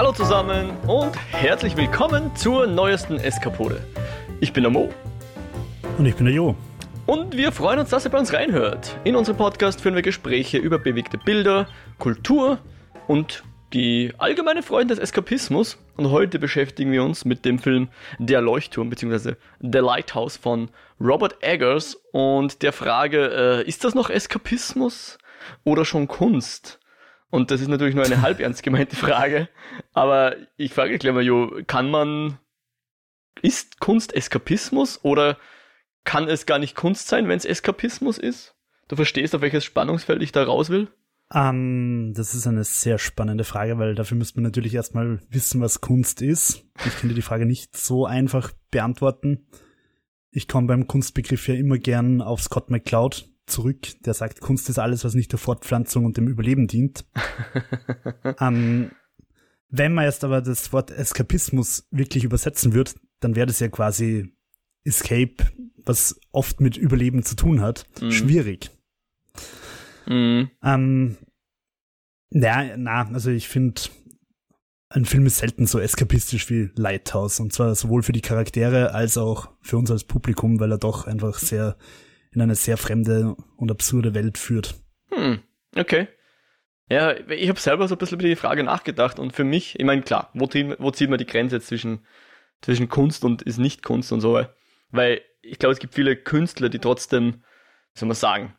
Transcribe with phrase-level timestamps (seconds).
[0.00, 3.84] Hallo zusammen und herzlich willkommen zur neuesten Eskapode.
[4.40, 4.88] Ich bin der Mo.
[5.98, 6.56] Und ich bin der Jo.
[7.04, 8.96] Und wir freuen uns, dass ihr bei uns reinhört.
[9.04, 11.68] In unserem Podcast führen wir Gespräche über bewegte Bilder,
[11.98, 12.60] Kultur
[13.08, 13.44] und
[13.74, 15.76] die allgemeine Freude des Eskapismus.
[15.98, 19.34] Und heute beschäftigen wir uns mit dem Film Der Leuchtturm bzw.
[19.60, 25.18] The Lighthouse von Robert Eggers und der Frage, äh, ist das noch Eskapismus
[25.62, 26.79] oder schon Kunst?
[27.30, 29.48] Und das ist natürlich nur eine halb ernst gemeinte Frage.
[29.92, 32.38] Aber ich frage gleich mal, Jo, kann man,
[33.40, 35.38] ist Kunst Eskapismus oder
[36.04, 38.56] kann es gar nicht Kunst sein, wenn es Eskapismus ist?
[38.88, 40.88] Du verstehst, auf welches Spannungsfeld ich da raus will?
[41.32, 45.80] Ähm, das ist eine sehr spannende Frage, weil dafür müsste man natürlich erstmal wissen, was
[45.80, 46.64] Kunst ist.
[46.84, 49.46] Ich könnte die Frage nicht so einfach beantworten.
[50.32, 54.78] Ich komme beim Kunstbegriff ja immer gern auf Scott McCloud zurück, der sagt, Kunst ist
[54.78, 57.04] alles, was nicht der Fortpflanzung und dem Überleben dient.
[58.40, 58.90] ähm,
[59.68, 64.32] wenn man jetzt aber das Wort Eskapismus wirklich übersetzen würde, dann wäre das ja quasi
[64.84, 65.36] Escape,
[65.84, 68.10] was oft mit Überleben zu tun hat, mhm.
[68.10, 68.70] schwierig.
[70.06, 70.50] Mhm.
[70.62, 71.16] Ähm,
[72.30, 73.82] na, na, also ich finde,
[74.88, 77.40] ein Film ist selten so eskapistisch wie Lighthouse.
[77.40, 81.06] Und zwar sowohl für die Charaktere als auch für uns als Publikum, weil er doch
[81.06, 81.76] einfach sehr
[82.32, 84.74] in eine sehr fremde und absurde Welt führt.
[85.10, 85.40] Hm,
[85.76, 86.08] okay.
[86.88, 89.84] Ja, ich habe selber so ein bisschen über die Frage nachgedacht und für mich, ich
[89.84, 92.04] meine, klar, wo, wo zieht man die Grenze zwischen,
[92.62, 94.44] zwischen Kunst und ist nicht Kunst und so?
[94.90, 97.42] Weil ich glaube, es gibt viele Künstler, die trotzdem,
[97.94, 98.54] wie soll man sagen,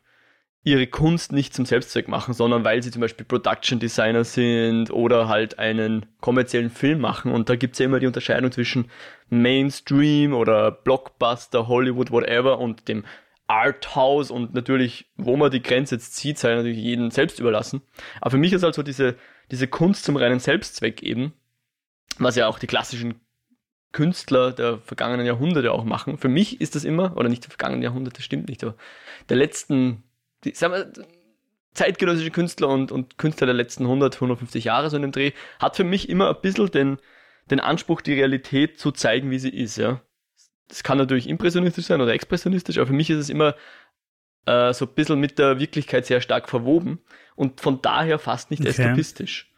[0.64, 5.28] ihre Kunst nicht zum Selbstzweck machen, sondern weil sie zum Beispiel Production Designer sind oder
[5.28, 7.32] halt einen kommerziellen Film machen.
[7.32, 8.90] Und da gibt's ja immer die Unterscheidung zwischen
[9.28, 13.04] Mainstream oder Blockbuster, Hollywood, whatever und dem
[13.52, 17.82] Arthouse und natürlich, wo man die Grenze jetzt zieht, sei natürlich jedem selbst überlassen.
[18.20, 19.16] Aber für mich ist also diese,
[19.50, 21.32] diese Kunst zum reinen Selbstzweck eben,
[22.18, 23.20] was ja auch die klassischen
[23.92, 26.16] Künstler der vergangenen Jahrhunderte auch machen.
[26.16, 28.74] Für mich ist das immer, oder nicht der vergangenen Jahrhunderte, stimmt nicht, aber
[29.28, 30.02] der letzten
[30.44, 30.92] die, sagen wir,
[31.74, 35.76] zeitgenössische Künstler und, und Künstler der letzten 100, 150 Jahre so in dem Dreh, hat
[35.76, 36.98] für mich immer ein bisschen den,
[37.50, 40.00] den Anspruch, die Realität zu zeigen, wie sie ist, ja.
[40.72, 43.54] Das kann natürlich impressionistisch sein oder expressionistisch, aber für mich ist es immer
[44.46, 47.00] äh, so ein bisschen mit der Wirklichkeit sehr stark verwoben
[47.36, 48.70] und von daher fast nicht okay.
[48.70, 49.52] eskapistisch.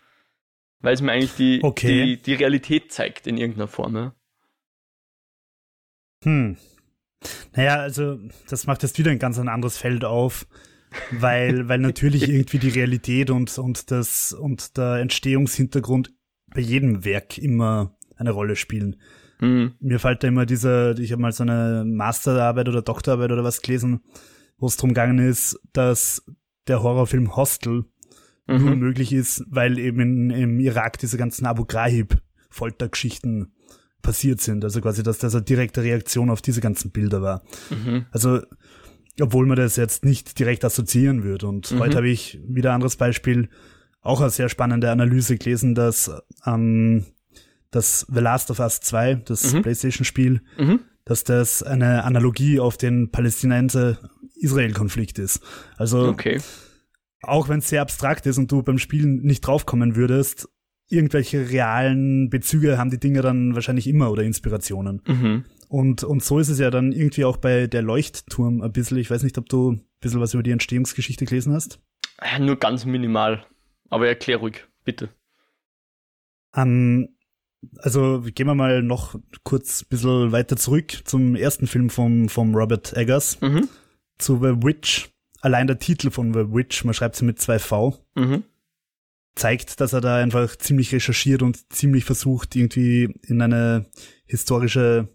[0.80, 2.04] Weil es mir eigentlich die, okay.
[2.04, 4.14] die, die Realität zeigt in irgendeiner Form, ja.
[6.24, 6.56] Hm.
[7.54, 10.46] Naja, also das macht jetzt wieder ein ganz ein anderes Feld auf
[11.10, 16.12] weil, weil natürlich irgendwie die Realität und, und, das, und der Entstehungshintergrund
[16.54, 18.96] bei jedem Werk immer eine Rolle spielen.
[19.44, 19.72] Mhm.
[19.80, 23.62] Mir fällt da immer dieser, ich habe mal so eine Masterarbeit oder Doktorarbeit oder was
[23.62, 24.00] gelesen,
[24.58, 26.24] wo es darum gegangen ist, dass
[26.66, 27.84] der Horrorfilm Hostel
[28.46, 28.64] mhm.
[28.64, 32.18] nur möglich ist, weil eben in, im Irak diese ganzen Abu Ghraib
[32.50, 33.52] Foltergeschichten
[34.02, 34.64] passiert sind.
[34.64, 37.42] Also quasi, dass das eine direkte Reaktion auf diese ganzen Bilder war.
[37.70, 38.06] Mhm.
[38.10, 38.40] Also
[39.20, 41.46] obwohl man das jetzt nicht direkt assoziieren würde.
[41.46, 41.78] Und mhm.
[41.80, 43.48] heute habe ich wieder ein anderes Beispiel,
[44.00, 46.10] auch eine sehr spannende Analyse gelesen, dass
[46.46, 47.06] ähm,
[47.74, 49.62] das The Last of Us 2, das mhm.
[49.62, 50.80] PlayStation-Spiel, mhm.
[51.04, 55.40] dass das eine Analogie auf den Palästinenser-Israel-Konflikt ist.
[55.76, 56.40] Also okay.
[57.22, 60.48] auch wenn es sehr abstrakt ist und du beim Spielen nicht draufkommen würdest,
[60.88, 65.02] irgendwelche realen Bezüge haben die Dinge dann wahrscheinlich immer oder Inspirationen.
[65.06, 65.44] Mhm.
[65.68, 68.98] Und, und so ist es ja dann irgendwie auch bei der Leuchtturm ein bisschen.
[68.98, 71.80] Ich weiß nicht, ob du ein bisschen was über die Entstehungsgeschichte gelesen hast.
[72.22, 73.44] Ja, nur ganz minimal.
[73.90, 75.08] Aber erklär ruhig, bitte.
[76.56, 77.08] Um,
[77.78, 82.54] also gehen wir mal noch kurz ein bisschen weiter zurück zum ersten Film vom, vom
[82.54, 83.40] Robert Eggers.
[83.40, 83.68] Mhm.
[84.18, 85.10] Zu The Witch.
[85.40, 87.98] Allein der Titel von The Witch, man schreibt sie mit zwei V.
[88.14, 88.44] Mhm
[89.34, 93.86] zeigt, dass er da einfach ziemlich recherchiert und ziemlich versucht, irgendwie in eine
[94.26, 95.08] historische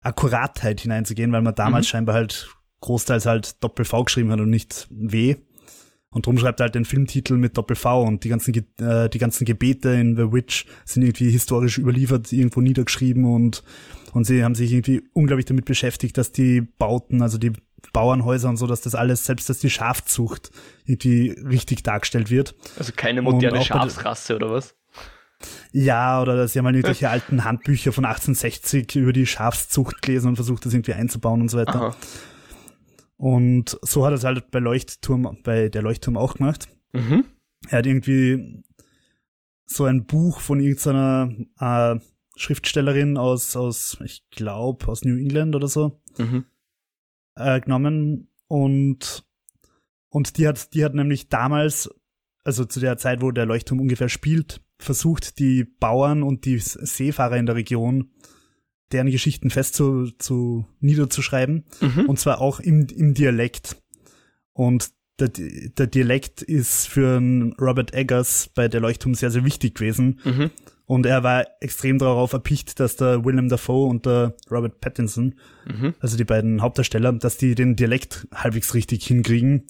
[0.00, 1.90] Akkuratheit hineinzugehen, weil man damals mhm.
[1.90, 2.48] scheinbar halt
[2.80, 5.36] großteils halt Doppel-V geschrieben hat und nicht W.
[6.10, 9.44] Und drum schreibt er halt den Filmtitel mit Doppel-V und die ganzen, äh, die ganzen
[9.44, 13.62] Gebete in The Witch sind irgendwie historisch überliefert, irgendwo niedergeschrieben und,
[14.12, 17.52] und sie haben sich irgendwie unglaublich damit beschäftigt, dass die Bauten, also die
[17.92, 20.50] Bauernhäuser und so, dass das alles, selbst dass die Schafzucht
[20.84, 22.54] irgendwie richtig dargestellt wird.
[22.78, 24.74] Also keine moderne Schafsrasse oder was?
[25.72, 30.28] Ja, oder dass sie haben halt irgendwelche alten Handbücher von 1860 über die Schafszucht gelesen
[30.28, 31.76] und versucht das irgendwie einzubauen und so weiter.
[31.76, 31.96] Aha.
[33.16, 36.68] Und so hat er es halt bei Leuchtturm, bei der Leuchtturm auch gemacht.
[36.92, 37.24] Mhm.
[37.68, 38.62] Er hat irgendwie
[39.64, 41.98] so ein Buch von irgendeiner äh,
[42.36, 46.44] Schriftstellerin aus, aus, ich glaube, aus New England oder so, mhm.
[47.34, 49.24] äh, genommen und,
[50.08, 51.90] und die hat, die hat nämlich damals,
[52.44, 57.38] also zu der Zeit, wo der Leuchtturm ungefähr spielt, versucht, die Bauern und die Seefahrer
[57.38, 58.10] in der Region
[58.92, 61.64] deren Geschichten fest zu, zu niederzuschreiben.
[61.80, 62.06] Mhm.
[62.06, 63.76] Und zwar auch im, im Dialekt.
[64.52, 67.20] Und der, der Dialekt ist für
[67.60, 70.20] Robert Eggers bei der Leuchtturm sehr, sehr wichtig gewesen.
[70.24, 70.50] Mhm.
[70.84, 75.34] Und er war extrem darauf erpicht, dass der Willem Dafoe und der Robert Pattinson,
[75.66, 75.94] mhm.
[75.98, 79.66] also die beiden Hauptdarsteller, dass die den Dialekt halbwegs richtig hinkriegen.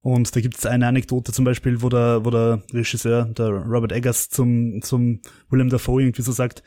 [0.00, 3.90] Und da gibt es eine Anekdote zum Beispiel, wo der, wo der Regisseur, der Robert
[3.90, 6.62] Eggers, zum, zum Willem Dafoe irgendwie so sagt,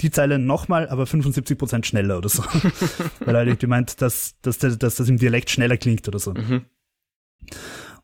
[0.00, 2.42] die Zeile nochmal, aber 75 Prozent schneller oder so.
[3.20, 6.34] Weil er irgendwie meint, dass, dass, dass, dass das im Dialekt schneller klingt oder so.
[6.34, 6.62] Mhm.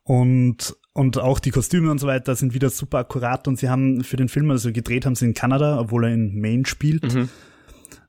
[0.03, 4.05] Und, und auch die Kostüme und so weiter sind wieder super akkurat und sie haben
[4.05, 7.13] für den Film, also gedreht haben sie in Kanada, obwohl er in Maine spielt.
[7.13, 7.29] Mhm.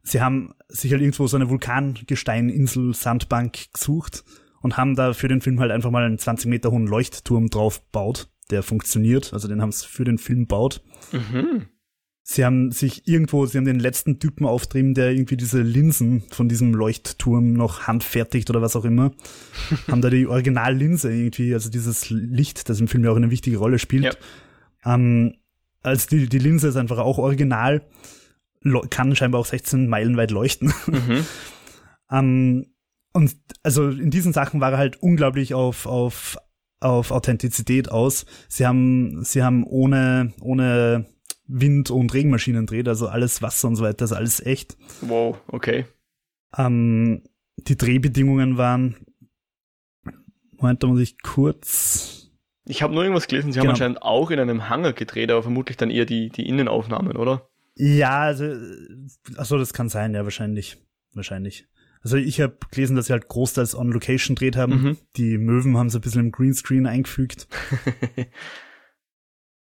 [0.04, 4.24] Sie haben sich halt irgendwo so eine Vulkangesteininsel, Sandbank gesucht
[4.62, 7.82] und haben da für den Film halt einfach mal einen 20 Meter hohen Leuchtturm drauf
[7.82, 9.34] gebaut, der funktioniert.
[9.34, 10.82] Also den haben sie für den Film gebaut.
[11.12, 11.66] Mhm.
[12.30, 16.50] Sie haben sich irgendwo, sie haben den letzten Typen auftrieben, der irgendwie diese Linsen von
[16.50, 19.14] diesem Leuchtturm noch handfertigt oder was auch immer.
[19.88, 23.56] haben da die Originallinse irgendwie, also dieses Licht, das im Film ja auch eine wichtige
[23.56, 24.04] Rolle spielt.
[24.84, 24.94] Ja.
[24.94, 25.36] Ähm,
[25.84, 27.88] also die, die Linse ist einfach auch original,
[28.90, 30.74] kann scheinbar auch 16 Meilen weit leuchten.
[30.86, 31.26] Mhm.
[32.12, 32.66] ähm,
[33.14, 36.38] und also in diesen Sachen war er halt unglaublich auf, auf,
[36.82, 38.26] auf Authentizität aus.
[38.50, 41.06] Sie haben, sie haben ohne, ohne
[41.48, 44.78] Wind- und Regenmaschinen dreht, also alles Wasser und so weiter, ist alles echt.
[45.02, 45.86] Wow, okay.
[46.58, 47.24] Ähm,
[47.58, 48.96] die Drehbedingungen waren,
[50.58, 52.32] Moment, da muss ich kurz.
[52.66, 53.70] Ich habe nur irgendwas gelesen, sie genau.
[53.70, 57.50] haben anscheinend auch in einem Hangar gedreht, aber vermutlich dann eher die, die Innenaufnahmen, oder?
[57.76, 58.56] Ja, also,
[59.38, 60.78] achso, das kann sein, ja, wahrscheinlich.
[61.14, 61.68] Wahrscheinlich.
[62.02, 64.82] Also ich habe gelesen, dass sie halt großteils on Location dreht haben.
[64.82, 64.98] Mhm.
[65.16, 67.48] Die Möwen haben sie ein bisschen im Greenscreen eingefügt.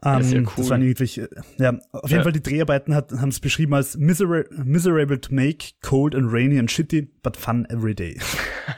[0.03, 0.53] Ähm, ja cool.
[0.55, 2.23] Das waren irgendwelche, ja, auf jeden ja.
[2.23, 6.71] Fall die Dreharbeiten haben es beschrieben als misera miserable to make, cold and rainy and
[6.71, 8.17] shitty, but fun every day.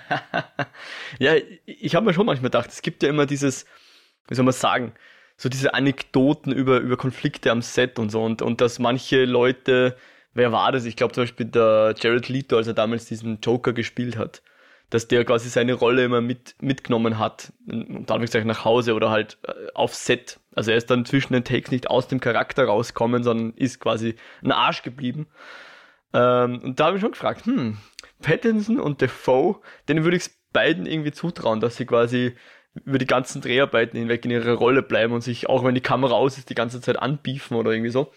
[1.20, 1.34] ja,
[1.66, 3.66] ich habe mir schon manchmal gedacht, es gibt ja immer dieses,
[4.28, 4.94] wie soll man sagen,
[5.38, 9.96] so diese Anekdoten über, über Konflikte am Set und so und, und dass manche Leute,
[10.34, 10.86] wer war das?
[10.86, 14.42] Ich glaube zum Beispiel der Jared Leto, als er damals diesen Joker gespielt hat,
[14.92, 19.40] dass der quasi seine Rolle immer mit, mitgenommen hat, und Anführungszeichen nach Hause oder halt
[19.48, 20.40] äh, auf Set.
[20.54, 24.16] Also er ist dann zwischen den Takes nicht aus dem Charakter rausgekommen, sondern ist quasi
[24.44, 25.28] ein Arsch geblieben.
[26.14, 27.78] Ähm, und da habe ich schon gefragt, hm,
[28.22, 32.36] Pattinson und Defoe, denen würde ich es beiden irgendwie zutrauen, dass sie quasi
[32.86, 36.14] über die ganzen Dreharbeiten hinweg in ihrer Rolle bleiben und sich, auch wenn die Kamera
[36.14, 38.12] aus ist, die ganze Zeit anbiefen oder irgendwie so.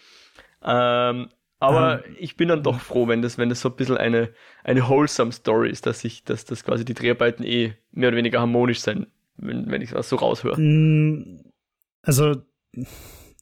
[0.61, 1.29] Ähm,
[1.67, 4.29] aber ähm, ich bin dann doch froh, wenn das, wenn das so ein bisschen eine,
[4.63, 8.39] eine wholesome Story ist, dass ich, dass das quasi die Dreharbeiten eh mehr oder weniger
[8.39, 9.07] harmonisch sein,
[9.37, 10.59] wenn, wenn ich das so raushöre.
[10.59, 11.41] Mm,
[12.01, 12.35] also,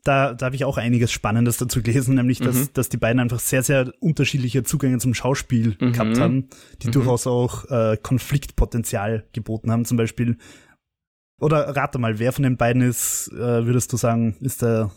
[0.03, 2.69] da, da habe ich auch einiges Spannendes dazu gelesen, nämlich, dass, mhm.
[2.73, 5.93] dass die beiden einfach sehr, sehr unterschiedliche Zugänge zum Schauspiel mhm.
[5.93, 6.49] gehabt haben,
[6.81, 6.91] die mhm.
[6.91, 9.85] durchaus auch äh, Konfliktpotenzial geboten haben.
[9.85, 10.37] Zum Beispiel,
[11.39, 14.91] oder rate mal, wer von den beiden ist, äh, würdest du sagen, ist der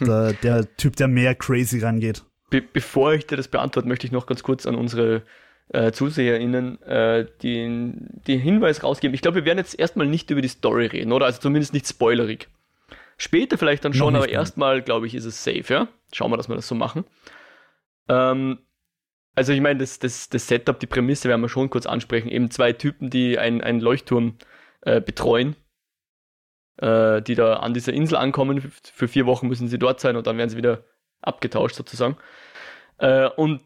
[0.00, 2.24] der, der Typ, der mehr crazy rangeht.
[2.50, 5.22] Be bevor ich dir das beantworte, möchte ich noch ganz kurz an unsere
[5.68, 9.14] äh, ZuseherInnen äh, den, den Hinweis rausgeben.
[9.14, 11.26] Ich glaube, wir werden jetzt erstmal nicht über die Story reden, oder?
[11.26, 12.48] Also zumindest nicht spoilerig.
[13.18, 15.88] Später vielleicht dann schon, aber erstmal, glaube ich, ist es safe, ja?
[16.12, 17.04] Schauen wir, dass wir das so machen.
[18.08, 18.60] Ähm,
[19.34, 22.28] also ich meine, das, das, das Setup, die Prämisse werden wir schon kurz ansprechen.
[22.28, 24.36] Eben zwei Typen, die einen Leuchtturm
[24.82, 25.56] äh, betreuen
[26.78, 28.72] äh, die da an dieser Insel ankommen.
[28.82, 30.84] Für vier Wochen müssen sie dort sein und dann werden sie wieder
[31.20, 32.16] abgetauscht sozusagen.
[32.98, 33.62] Äh, und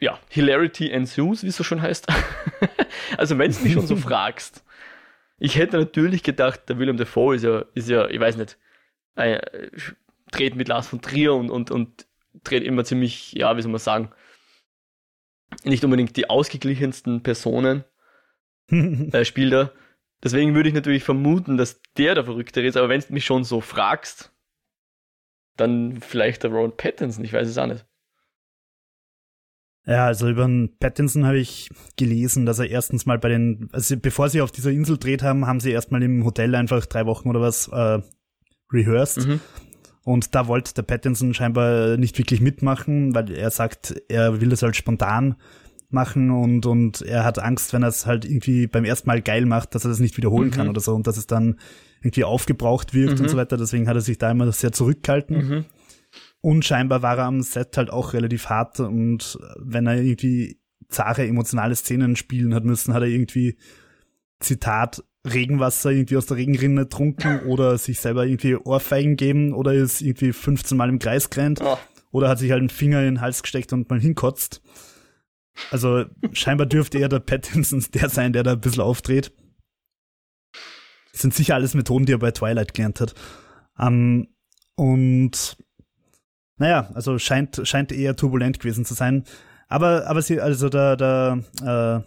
[0.00, 2.06] ja, Hilarity ensues, wie es so schon heißt.
[3.16, 4.64] also wenn du mich schon so fragst,
[5.38, 8.58] ich hätte natürlich gedacht, der Willem Dafoe ist ja, ist ja, ich weiß nicht,
[9.16, 9.40] äh,
[10.30, 12.06] dreht mit Lars von Trier und, und, und
[12.44, 14.10] dreht immer ziemlich, ja, wie soll man sagen,
[15.64, 17.84] nicht unbedingt die ausgeglichensten Personen,
[18.68, 19.72] äh, spielt er.
[20.22, 23.44] Deswegen würde ich natürlich vermuten, dass der der Verrücktere ist, aber wenn du mich schon
[23.44, 24.32] so fragst,
[25.56, 27.86] dann vielleicht der Ron Pattinson, ich weiß es auch nicht.
[29.86, 33.96] Ja, also über den Pattinson habe ich gelesen, dass er erstens mal bei den, also
[33.96, 37.28] bevor sie auf dieser Insel dreht haben, haben sie erstmal im Hotel einfach drei Wochen
[37.30, 38.00] oder was äh,
[38.70, 39.26] rehearsed.
[39.26, 39.40] Mhm.
[40.02, 44.62] Und da wollte der Pattinson scheinbar nicht wirklich mitmachen, weil er sagt, er will das
[44.62, 45.36] halt spontan
[45.92, 49.46] machen und, und er hat Angst, wenn er es halt irgendwie beim ersten Mal geil
[49.46, 50.52] macht, dass er das nicht wiederholen mhm.
[50.52, 51.58] kann oder so und dass es dann
[52.02, 53.24] irgendwie aufgebraucht wirkt mhm.
[53.24, 53.56] und so weiter.
[53.56, 55.36] Deswegen hat er sich da immer sehr zurückgehalten.
[55.36, 55.64] Mhm.
[56.40, 61.26] Und scheinbar war er am Set halt auch relativ hart und wenn er irgendwie zahre
[61.26, 63.56] emotionale Szenen spielen hat müssen, hat er irgendwie
[64.40, 70.00] Zitat Regenwasser irgendwie aus der Regenrinne trunken oder sich selber irgendwie Ohrfeigen geben oder ist
[70.00, 71.76] irgendwie 15 Mal im Kreis gerannt oh.
[72.10, 74.62] oder hat sich halt einen Finger in den Hals gesteckt und mal hinkotzt.
[75.70, 79.32] Also scheinbar dürfte eher der Pattinson der sein, der da ein bisschen aufdreht.
[81.12, 83.14] Das sind sicher alles Methoden, die er bei Twilight gelernt hat.
[83.78, 84.28] Ähm,
[84.76, 85.56] und
[86.56, 89.24] naja, also scheint, scheint eher turbulent gewesen zu sein.
[89.68, 92.02] Aber, aber sie, also der, der, äh,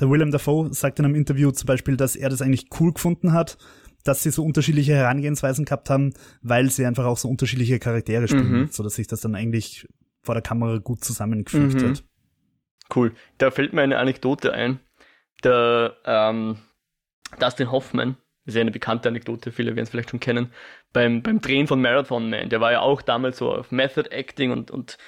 [0.00, 3.32] der Willem Dafoe sagt in einem Interview zum Beispiel, dass er das eigentlich cool gefunden
[3.32, 3.56] hat,
[4.04, 8.52] dass sie so unterschiedliche Herangehensweisen gehabt haben, weil sie einfach auch so unterschiedliche Charaktere spielen,
[8.52, 8.68] mhm.
[8.70, 9.86] so dass sich das dann eigentlich
[10.22, 11.88] vor der Kamera gut zusammengefügt mhm.
[11.88, 12.04] hat.
[12.94, 13.14] Cool.
[13.38, 14.80] Da fällt mir eine Anekdote ein.
[15.44, 16.58] Der ähm,
[17.38, 20.52] Dustin Hoffman, das ist ja eine bekannte Anekdote, viele werden es vielleicht schon kennen,
[20.92, 24.50] beim, beim Drehen von Marathon Man, der war ja auch damals so auf Method Acting
[24.50, 24.98] und, und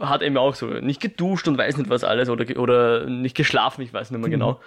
[0.00, 3.82] hat eben auch so nicht geduscht und weiß nicht was alles oder, oder nicht geschlafen,
[3.82, 4.32] ich weiß nicht mehr mhm.
[4.32, 4.60] genau.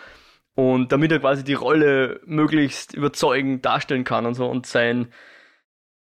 [0.56, 5.14] Und damit er quasi die Rolle möglichst überzeugend darstellen kann und so und sein,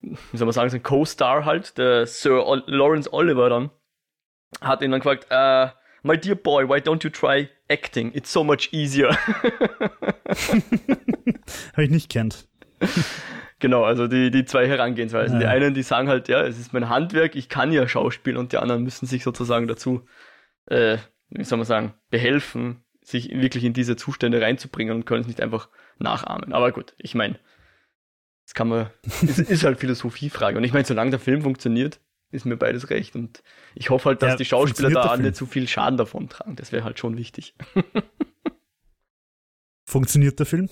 [0.01, 3.71] wie soll man sagen, sein Co-Star halt, der Sir o Lawrence Oliver dann,
[4.61, 5.73] hat ihn dann gefragt, uh,
[6.03, 8.11] my dear boy, why don't you try acting?
[8.13, 9.09] It's so much easier.
[11.73, 12.47] Habe ich nicht kennt.
[13.59, 15.39] Genau, also die, die zwei Herangehensweisen.
[15.39, 15.47] Ja.
[15.47, 18.51] Die einen, die sagen halt, ja, es ist mein Handwerk, ich kann ja Schauspiel und
[18.51, 20.05] die anderen müssen sich sozusagen dazu,
[20.65, 20.97] äh,
[21.29, 25.41] wie soll man sagen, behelfen, sich wirklich in diese Zustände reinzubringen und können es nicht
[25.41, 26.51] einfach nachahmen.
[26.53, 27.39] Aber gut, ich meine,
[28.45, 28.89] das kann man,
[29.21, 30.57] es ist halt Philosophiefrage.
[30.57, 32.01] Und ich meine, solange der Film funktioniert,
[32.33, 33.15] ist mir beides recht.
[33.15, 33.43] Und
[33.75, 36.55] ich hoffe halt, dass ja, die Schauspieler da nicht zu viel Schaden davon tragen.
[36.55, 37.55] Das wäre halt schon wichtig.
[39.93, 40.69] funktioniert der Film?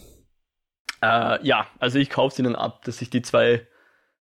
[1.01, 3.67] Äh, ja, also ich kaufe es ihnen ab, dass sich die zwei,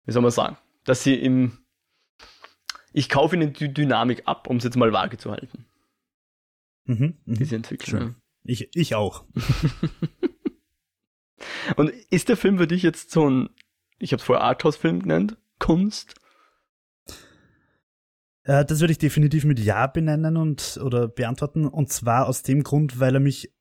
[0.06, 1.60] wie soll man sagen, dass sie im,
[2.92, 5.66] ich kaufe ihnen die Dynamik ab, um es jetzt mal vage zu halten.
[6.86, 7.38] Mhm, mh.
[7.40, 8.02] Diese Entwicklung.
[8.02, 8.16] Ja.
[8.44, 9.26] Ich, ich auch.
[11.78, 13.50] Und ist der Film für dich jetzt so ein,
[14.00, 16.16] ich habe es vorher Arthouse-Film genannt, Kunst?
[18.44, 21.66] Äh, das würde ich definitiv mit Ja benennen und oder beantworten.
[21.66, 23.54] Und zwar aus dem Grund, weil er mich,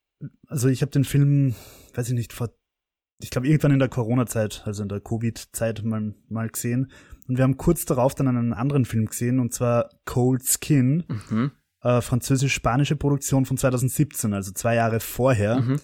[0.49, 1.55] also ich habe den Film,
[1.95, 2.51] weiß ich nicht, vor,
[3.21, 6.91] ich glaube irgendwann in der Corona-Zeit, also in der Covid-Zeit mal, mal gesehen.
[7.29, 11.53] Und wir haben kurz darauf dann einen anderen Film gesehen, und zwar Cold Skin, mhm.
[11.83, 15.61] äh, französisch-spanische Produktion von 2017, also zwei Jahre vorher.
[15.61, 15.81] Mhm.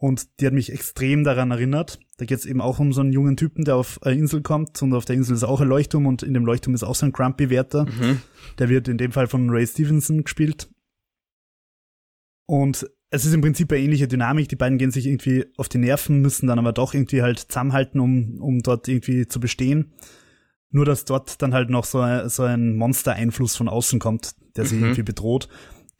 [0.00, 2.00] Und die hat mich extrem daran erinnert.
[2.16, 4.80] Da geht es eben auch um so einen jungen Typen, der auf eine Insel kommt
[4.80, 7.04] und auf der Insel ist auch ein Leuchtturm und in dem Leuchtturm ist auch so
[7.04, 7.84] ein Grumpy-Wärter.
[7.84, 8.22] Mhm.
[8.58, 10.70] Der wird in dem Fall von Ray Stevenson gespielt.
[12.46, 14.48] Und es ist im Prinzip eine ähnliche Dynamik.
[14.48, 18.00] Die beiden gehen sich irgendwie auf die Nerven, müssen dann aber doch irgendwie halt zusammenhalten,
[18.00, 19.92] um, um dort irgendwie zu bestehen.
[20.70, 24.64] Nur, dass dort dann halt noch so, ein, so ein Monster-Einfluss von außen kommt, der
[24.64, 24.84] sie mhm.
[24.84, 25.48] irgendwie bedroht.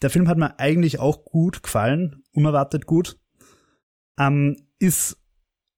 [0.00, 3.21] Der Film hat mir eigentlich auch gut gefallen, unerwartet gut
[4.21, 5.17] ähm, ist,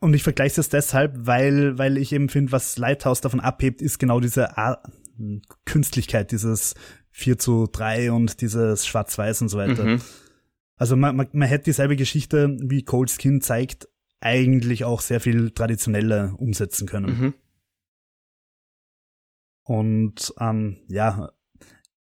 [0.00, 3.98] und ich vergleiche es deshalb, weil, weil ich eben finde, was Lighthouse davon abhebt, ist
[3.98, 4.84] genau diese Art,
[5.64, 6.74] Künstlichkeit, dieses
[7.12, 9.84] 4 zu 3 und dieses Schwarz-Weiß und so weiter.
[9.84, 10.00] Mhm.
[10.76, 13.88] Also man, man, man hätte dieselbe Geschichte, wie Cold Skin zeigt,
[14.20, 17.18] eigentlich auch sehr viel traditioneller umsetzen können.
[17.20, 17.34] Mhm.
[19.64, 21.30] Und ähm, ja,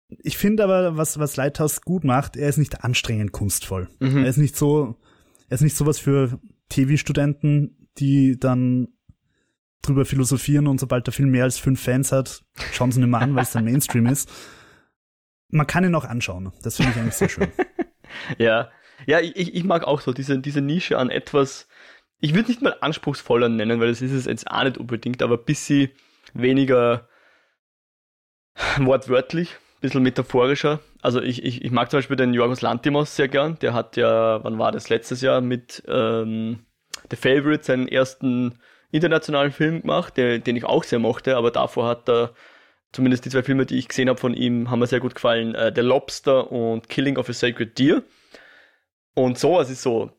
[0.09, 3.89] ich finde aber, was, was Lighthouse gut macht, er ist nicht anstrengend kunstvoll.
[4.01, 4.19] Mhm.
[4.19, 4.99] Er ist nicht so,
[5.49, 6.39] er ist nicht sowas für
[6.69, 8.89] TV-Studenten, die dann
[9.83, 13.21] drüber philosophieren und sobald der Film mehr als fünf Fans hat, schauen sie ihn immer
[13.21, 14.31] an, weil es dann Mainstream ist.
[15.51, 16.53] Man kann ihn auch anschauen.
[16.63, 17.49] Das finde ich eigentlich sehr schön.
[18.39, 18.71] ja.
[19.07, 21.69] Ja, ich, ich mag auch so diese, diese Nische an etwas,
[22.21, 25.39] ich würde nicht mal anspruchsvoller nennen, weil das ist es jetzt auch nicht unbedingt, aber
[25.39, 25.91] ein bisschen
[26.35, 27.09] weniger
[28.79, 30.81] wortwörtlich, ein bisschen metaphorischer.
[31.01, 33.59] Also ich, ich, ich mag zum Beispiel den Jorgos Lantimos sehr gern.
[33.61, 36.67] Der hat ja, wann war das, letztes Jahr mit ähm,
[37.11, 38.59] The Favorite seinen ersten
[38.91, 42.33] internationalen Film gemacht, der, den ich auch sehr mochte, aber davor hat er
[42.93, 45.55] zumindest die zwei Filme, die ich gesehen habe von ihm, haben mir sehr gut gefallen.
[45.55, 48.03] Äh, The Lobster und Killing of a Sacred Deer.
[49.15, 50.11] Und sowas ist so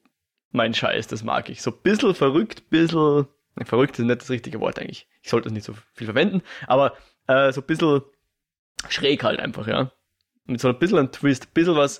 [0.51, 1.61] mein Scheiß, das mag ich.
[1.61, 3.27] So ein bisschen verrückt, bisschen,
[3.63, 5.07] verrückt ist nicht das richtige Wort eigentlich.
[5.21, 6.93] Ich sollte das nicht so viel verwenden, aber
[7.27, 8.01] äh, so ein bisschen
[8.87, 9.91] schräg halt einfach, ja.
[10.49, 11.99] Mit so ein bisschen ein Twist, ein bisschen was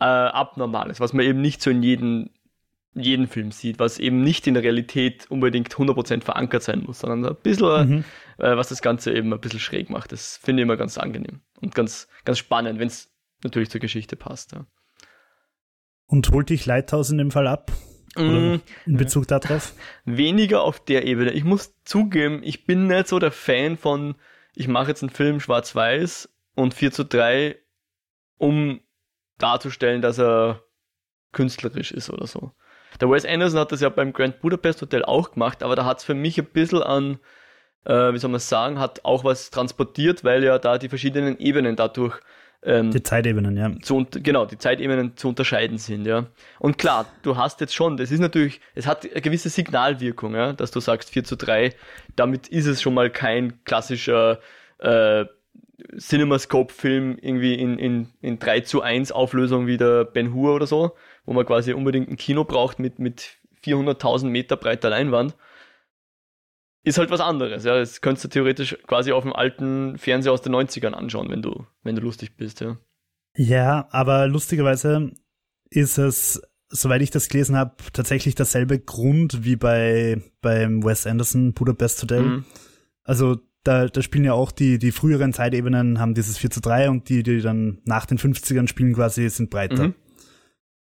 [0.00, 2.30] äh, Abnormales, was man eben nicht so in jedem,
[2.94, 7.24] jeden Film sieht, was eben nicht in der Realität unbedingt 100% verankert sein muss, sondern
[7.32, 8.04] ein bisschen, mhm.
[8.38, 10.12] äh, was das Ganze eben ein bisschen schräg macht.
[10.12, 13.10] Das finde ich immer ganz angenehm und ganz, ganz spannend, wenn es
[13.42, 14.52] natürlich zur Geschichte passt.
[14.52, 14.66] Ja.
[16.06, 17.70] Und holt dich Lighthouse in dem Fall ab?
[18.16, 18.56] Mm.
[18.86, 19.72] in Bezug darauf?
[20.04, 21.30] Weniger auf der Ebene.
[21.30, 24.16] Ich muss zugeben, ich bin nicht so der Fan von
[24.54, 27.56] ich mache jetzt einen Film schwarz-weiß und 4 zu 3,
[28.40, 28.80] um
[29.38, 30.62] darzustellen, dass er
[31.32, 32.52] künstlerisch ist oder so.
[33.00, 35.98] Der Wes Anderson hat das ja beim Grand Budapest Hotel auch gemacht, aber da hat
[35.98, 37.18] es für mich ein bisschen an,
[37.84, 41.76] äh, wie soll man sagen, hat auch was transportiert, weil ja da die verschiedenen Ebenen
[41.76, 42.20] dadurch
[42.62, 43.72] ähm, die Zeitebenen, ja.
[43.80, 46.26] Zu, genau, die Zeitebenen zu unterscheiden sind, ja.
[46.58, 50.52] Und klar, du hast jetzt schon, das ist natürlich, es hat eine gewisse Signalwirkung, ja,
[50.52, 51.74] dass du sagst 4 zu 3,
[52.16, 54.40] damit ist es schon mal kein klassischer
[54.78, 55.24] äh,
[55.98, 60.92] CinemaScope-Film irgendwie in, in, in 3 zu 1 Auflösung wie der Ben Hur oder so,
[61.24, 65.34] wo man quasi unbedingt ein Kino braucht mit, mit 400.000 Meter breiter Leinwand
[66.82, 67.64] ist halt was anderes.
[67.64, 71.42] Ja, das könntest du theoretisch quasi auf dem alten Fernseher aus den 90ern anschauen, wenn
[71.42, 72.78] du, wenn du lustig bist, ja.
[73.36, 75.12] Ja, aber lustigerweise
[75.68, 81.52] ist es, soweit ich das gelesen habe, tatsächlich derselbe Grund wie bei beim Wes Anderson
[81.52, 82.22] Budapest Hotel.
[82.22, 82.44] Mhm.
[83.04, 86.90] Also da, da spielen ja auch die, die früheren Zeitebenen haben dieses 4 zu 3
[86.90, 89.88] und die, die dann nach den 50ern spielen quasi, sind breiter.
[89.88, 89.94] Mhm.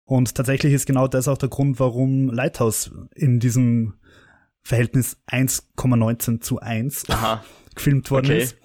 [0.04, 3.94] Und tatsächlich ist genau das auch der Grund, warum Lighthouse in diesem
[4.62, 7.44] Verhältnis 1,19 zu 1 Aha.
[7.74, 8.42] gefilmt worden okay.
[8.42, 8.56] ist.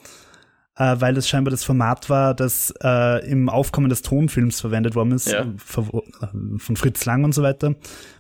[0.75, 5.12] Äh, weil es scheinbar das Format war, das äh, im Aufkommen des Tonfilms verwendet worden
[5.12, 5.41] ist, ja.
[5.41, 7.75] äh, von Fritz Lang und so weiter,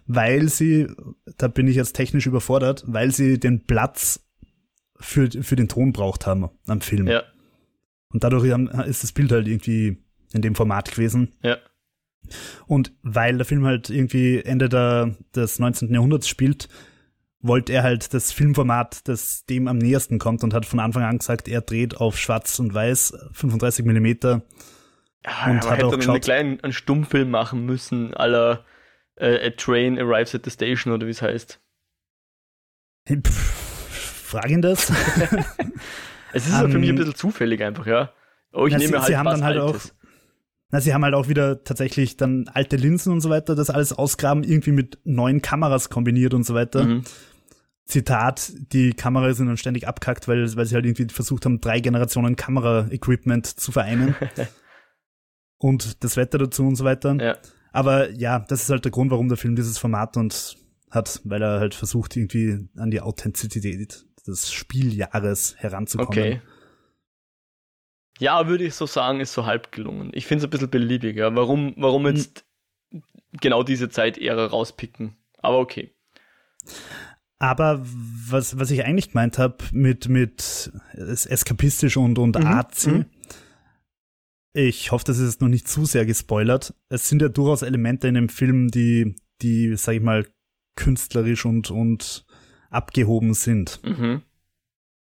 [0.05, 0.87] weil sie,
[1.37, 4.19] da bin ich jetzt technisch überfordert, weil sie den Platz
[5.03, 7.07] für, für den Ton braucht haben am Film.
[7.07, 7.23] Ja.
[8.09, 8.45] Und dadurch
[8.87, 9.97] ist das Bild halt irgendwie
[10.33, 11.33] in dem Format gewesen.
[11.41, 11.57] Ja.
[12.67, 15.93] Und weil der Film halt irgendwie Ende der, des 19.
[15.93, 16.69] Jahrhunderts spielt,
[17.41, 21.17] wollte er halt das Filmformat, das dem am nähersten kommt und hat von Anfang an
[21.17, 24.43] gesagt, er dreht auf Schwarz und Weiß, 35 Millimeter.
[25.25, 28.65] Ja, und hat auch dann einen kleinen einen Stummfilm machen müssen, aller
[29.15, 31.59] äh, A Train Arrives at the Station oder wie es heißt.
[34.33, 34.91] Frag ihn das.
[36.33, 38.11] es ist um, für mich ein ähm, bisschen zufällig einfach, ja.
[38.51, 39.91] Oh, ich na, nehme sie, halt sie haben dann halt Altes.
[39.91, 40.03] auch
[40.73, 43.93] na, sie haben halt auch wieder tatsächlich dann alte Linsen und so weiter, das alles
[43.93, 46.83] ausgraben, irgendwie mit neuen Kameras kombiniert und so weiter.
[46.83, 47.03] Mhm.
[47.85, 51.79] Zitat, die Kamera sind dann ständig abkackt, weil, weil sie halt irgendwie versucht haben, drei
[51.79, 54.15] Generationen Kamera-Equipment zu vereinen.
[55.59, 57.15] und das Wetter dazu und so weiter.
[57.21, 57.37] Ja.
[57.71, 60.57] Aber ja, das ist halt der Grund, warum der Film dieses Format und
[60.89, 66.09] hat, weil er halt versucht, irgendwie an die Authentizität des Spieljahres heranzukommen.
[66.09, 66.41] Okay.
[68.19, 70.11] Ja, würde ich so sagen, ist so halb gelungen.
[70.13, 71.35] Ich finde es ein bisschen beliebig, ja.
[71.35, 72.45] Warum, warum jetzt
[72.91, 73.03] hm.
[73.41, 75.15] genau diese Zeitära rauspicken?
[75.39, 75.93] Aber okay.
[77.39, 82.45] Aber was, was ich eigentlich gemeint habe mit, mit eskapistisch und, und mhm.
[82.45, 83.05] artsy, mhm.
[84.53, 86.73] ich hoffe, das ist noch nicht zu sehr gespoilert.
[86.87, 90.25] Es sind ja durchaus Elemente in dem Film, die, die, sag ich mal,
[90.75, 92.25] künstlerisch und, und
[92.73, 93.79] abgehoben sind.
[93.83, 94.21] Mhm.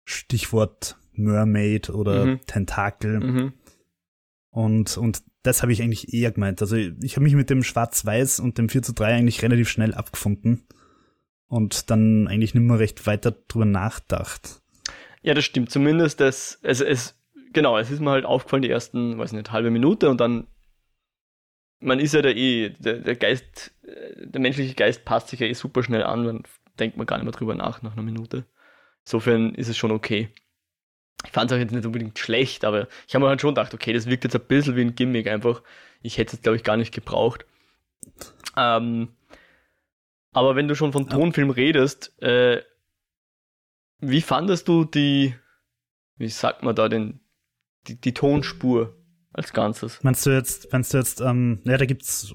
[0.05, 2.41] Stichwort Mermaid oder mhm.
[2.45, 3.19] Tentakel.
[3.19, 3.53] Mhm.
[4.49, 6.61] Und, und das habe ich eigentlich eher gemeint.
[6.61, 9.93] Also ich habe mich mit dem Schwarz-Weiß und dem 4 zu 3 eigentlich relativ schnell
[9.93, 10.67] abgefunden
[11.47, 14.61] und dann eigentlich nicht mehr recht weiter drüber nachdacht.
[15.21, 15.69] Ja, das stimmt.
[15.69, 17.15] Zumindest das, es, es,
[17.51, 20.47] genau, es ist mir halt aufgefallen, die ersten, weiß nicht, halbe Minute und dann,
[21.79, 25.53] man ist ja da eh, der, der Geist, der menschliche Geist passt sich ja eh
[25.53, 26.43] super schnell an, dann
[26.79, 28.45] denkt man gar nicht mehr drüber nach, nach einer Minute.
[29.05, 30.29] Insofern ist es schon okay.
[31.25, 33.73] Ich fand es auch jetzt nicht unbedingt schlecht, aber ich habe mir halt schon gedacht,
[33.73, 35.61] okay, das wirkt jetzt ein bisschen wie ein Gimmick einfach.
[36.01, 37.45] Ich hätte es, glaube ich, gar nicht gebraucht.
[38.57, 39.09] Ähm,
[40.31, 42.61] aber wenn du schon von Tonfilm redest, äh,
[43.99, 45.35] wie fandest du die,
[46.17, 47.21] wie sagt man da, den,
[47.87, 48.97] die, die Tonspur
[49.31, 50.03] als Ganzes?
[50.03, 52.33] Meinst du jetzt, meinst du jetzt, ähm, ja, da gibt's,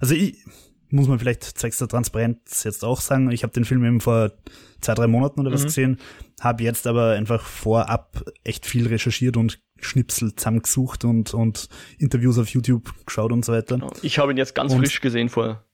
[0.00, 0.44] also ich,
[0.90, 4.32] muss man vielleicht zwecks der Transparenz jetzt auch sagen, ich habe den Film eben vor
[4.80, 5.66] zwei, drei Monaten oder was mhm.
[5.66, 5.98] gesehen,
[6.40, 12.48] habe jetzt aber einfach vorab echt viel recherchiert und Schnipsel zusammengesucht und, und Interviews auf
[12.48, 13.76] YouTube geschaut und so weiter.
[13.76, 13.92] Genau.
[14.02, 15.64] Ich habe ihn jetzt ganz und frisch gesehen vor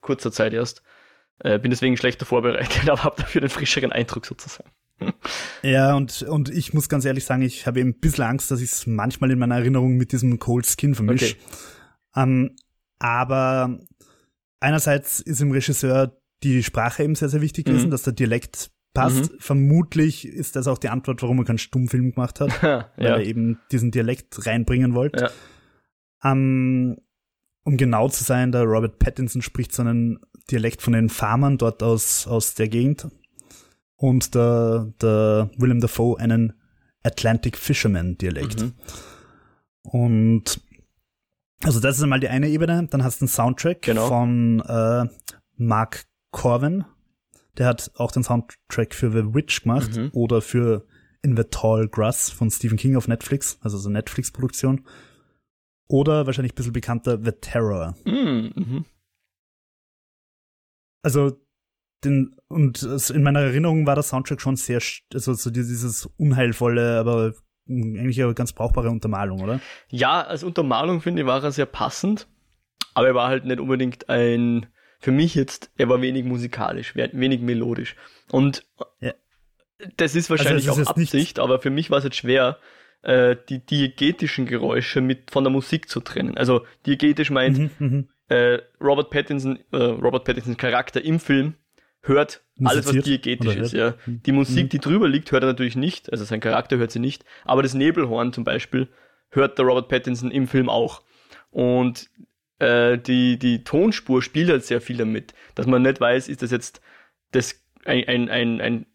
[0.00, 0.82] kurzer Zeit erst.
[1.40, 4.70] Äh, bin deswegen schlechter vorbereitet, aber habe dafür den frischeren Eindruck sozusagen.
[5.62, 8.60] ja, und, und ich muss ganz ehrlich sagen, ich habe eben ein bisschen Angst, dass
[8.60, 11.34] ich es manchmal in meiner Erinnerung mit diesem Cold Skin vermische.
[11.34, 11.36] Okay.
[12.16, 12.56] Ähm,
[12.98, 13.80] aber
[14.64, 17.90] einerseits ist im Regisseur die Sprache eben sehr, sehr wichtig gewesen, mhm.
[17.90, 19.32] dass der Dialekt passt.
[19.32, 19.36] Mhm.
[19.38, 22.90] Vermutlich ist das auch die Antwort, warum er keinen Stummfilm gemacht hat, ja.
[22.96, 25.24] weil er eben diesen Dialekt reinbringen wollte.
[25.24, 26.30] Ja.
[26.30, 26.96] Um,
[27.64, 32.26] um genau zu sein, der Robert Pattinson spricht seinen Dialekt von den Farmern dort aus,
[32.26, 33.08] aus der Gegend.
[33.96, 36.54] Und der, der Willem Dafoe einen
[37.02, 38.62] Atlantic Fisherman Dialekt.
[38.62, 38.72] Mhm.
[39.82, 40.60] Und
[41.62, 42.86] also das ist einmal die eine Ebene.
[42.90, 44.08] Dann hast du einen Soundtrack genau.
[44.08, 45.06] von äh,
[45.56, 46.84] Mark Corwin.
[47.56, 50.10] Der hat auch den Soundtrack für The Witch gemacht mhm.
[50.12, 50.86] oder für
[51.22, 54.84] In the Tall Grass von Stephen King auf Netflix, also so Netflix-Produktion.
[55.86, 57.94] Oder wahrscheinlich ein bisschen bekannter The Terror.
[58.04, 58.84] Mhm.
[61.02, 61.38] also
[62.02, 64.80] den, und in meiner Erinnerung war der Soundtrack schon sehr,
[65.12, 67.34] also so dieses unheilvolle, aber
[67.68, 69.60] eigentlich eine ganz brauchbare Untermalung, oder?
[69.88, 72.28] Ja, als Untermalung finde ich war er sehr passend,
[72.94, 74.66] aber er war halt nicht unbedingt ein,
[74.98, 77.96] für mich jetzt, er war wenig musikalisch, wenig melodisch.
[78.30, 78.66] Und
[79.00, 79.12] ja.
[79.96, 82.58] das ist wahrscheinlich also ist auch Absicht, aber für mich war es jetzt schwer,
[83.02, 86.36] äh, die diegetischen Geräusche mit von der Musik zu trennen.
[86.36, 88.08] Also diegetisch meint mhm, mhm.
[88.28, 91.54] äh, Robert Pattinson, äh, Robert Pattinsons Charakter im Film
[92.06, 93.72] hört alles, was diegetisch ist.
[93.72, 93.94] Ja.
[94.06, 94.22] Mhm.
[94.24, 96.12] Die Musik, die drüber liegt, hört er natürlich nicht.
[96.12, 97.24] Also sein Charakter hört sie nicht.
[97.44, 98.88] Aber das Nebelhorn zum Beispiel
[99.30, 101.02] hört der Robert Pattinson im Film auch.
[101.50, 102.10] Und
[102.58, 106.50] äh, die, die Tonspur spielt halt sehr viel damit, dass man nicht weiß, ist das
[106.50, 106.80] jetzt
[107.32, 108.86] das ein, ein, ein, ein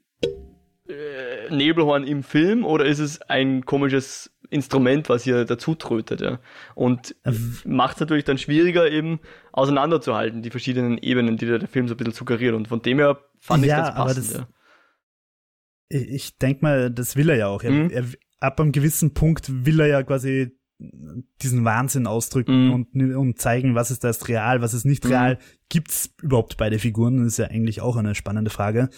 [0.88, 6.39] äh, Nebelhorn im Film oder ist es ein komisches Instrument, was hier dazu trötet, ja.
[6.75, 7.57] Und ähm.
[7.65, 9.19] macht es natürlich dann schwieriger, eben
[9.51, 12.55] auseinanderzuhalten, die verschiedenen Ebenen, die der Film so ein bisschen suggeriert.
[12.55, 14.47] Und von dem her fand ja, ich ganz passend, das, ja.
[15.91, 17.63] Ich denke mal, das will er ja auch.
[17.63, 17.89] Er, mhm.
[17.89, 18.05] er,
[18.39, 20.51] ab einem gewissen Punkt will er ja quasi
[21.41, 22.73] diesen Wahnsinn ausdrücken mhm.
[22.73, 25.12] und, und zeigen, was ist da ist real, was ist nicht mhm.
[25.12, 25.39] real.
[25.67, 27.17] Gibt's überhaupt beide Figuren?
[27.17, 28.89] Das ist ja eigentlich auch eine spannende Frage.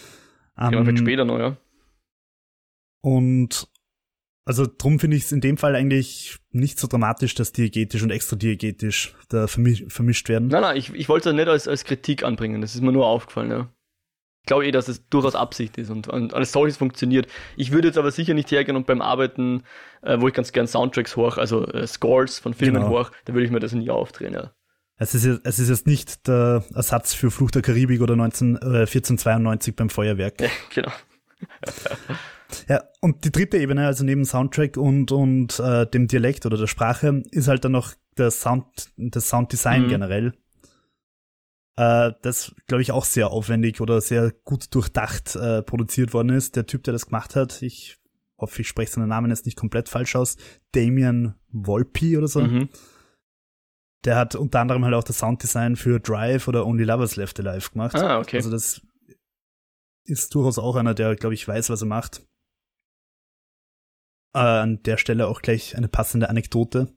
[0.56, 1.56] Ja, um, ähm, später noch, ja.
[3.00, 3.68] Und
[4.44, 8.10] also drum finde ich es in dem Fall eigentlich nicht so dramatisch, dass diegetisch und
[8.10, 10.48] extradiegetisch da vermisch vermischt werden.
[10.48, 13.06] Nein, nein, ich, ich wollte es nicht als, als Kritik anbringen, das ist mir nur
[13.06, 13.68] aufgefallen, ja.
[14.42, 17.28] Ich glaube eh, dass es durchaus Absicht ist und, und alles solches funktioniert.
[17.56, 19.62] Ich würde jetzt aber sicher nicht hergehen und beim Arbeiten,
[20.02, 22.88] äh, wo ich ganz gern Soundtracks hoch, also äh, Scores von Filmen genau.
[22.88, 24.52] hoch, da würde ich mir das nie aufdrehen, ja.
[24.96, 28.58] Es ist, es ist jetzt nicht der Ersatz für Fluch der Karibik oder 19, äh,
[28.80, 30.34] 1492 beim Feuerwerk.
[30.40, 30.92] Ja, genau.
[32.68, 36.66] Ja, und die dritte Ebene, also neben Soundtrack und, und äh, dem Dialekt oder der
[36.66, 39.88] Sprache, ist halt dann noch der Sound, das Sounddesign mhm.
[39.88, 40.32] generell.
[41.76, 46.56] Äh, das, glaube ich, auch sehr aufwendig oder sehr gut durchdacht äh, produziert worden ist.
[46.56, 47.98] Der Typ, der das gemacht hat, ich
[48.38, 50.36] hoffe, ich spreche seinen Namen jetzt nicht komplett falsch aus,
[50.72, 52.40] Damien Volpi oder so.
[52.40, 52.68] Mhm.
[54.04, 57.70] Der hat unter anderem halt auch das Sounddesign für Drive oder Only Lovers Left Alive
[57.70, 57.94] gemacht.
[57.94, 58.36] Ah, okay.
[58.36, 58.82] Also das
[60.04, 62.22] ist durchaus auch einer, der, glaube ich, weiß, was er macht.
[64.34, 66.88] Äh, an der Stelle auch gleich eine passende Anekdote.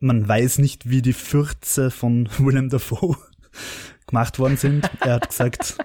[0.00, 3.16] Man weiß nicht, wie die Fürze von Willem Dafoe
[4.06, 4.90] gemacht worden sind.
[5.00, 5.76] Er hat gesagt,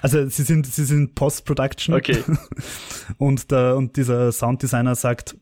[0.00, 1.94] also sie sind, sie sind Post-Production.
[1.94, 2.22] Okay.
[3.18, 5.36] Und, der, und dieser Sounddesigner sagt,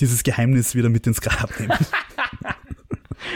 [0.00, 1.76] dieses Geheimnis wieder mit ins Grab nehmen.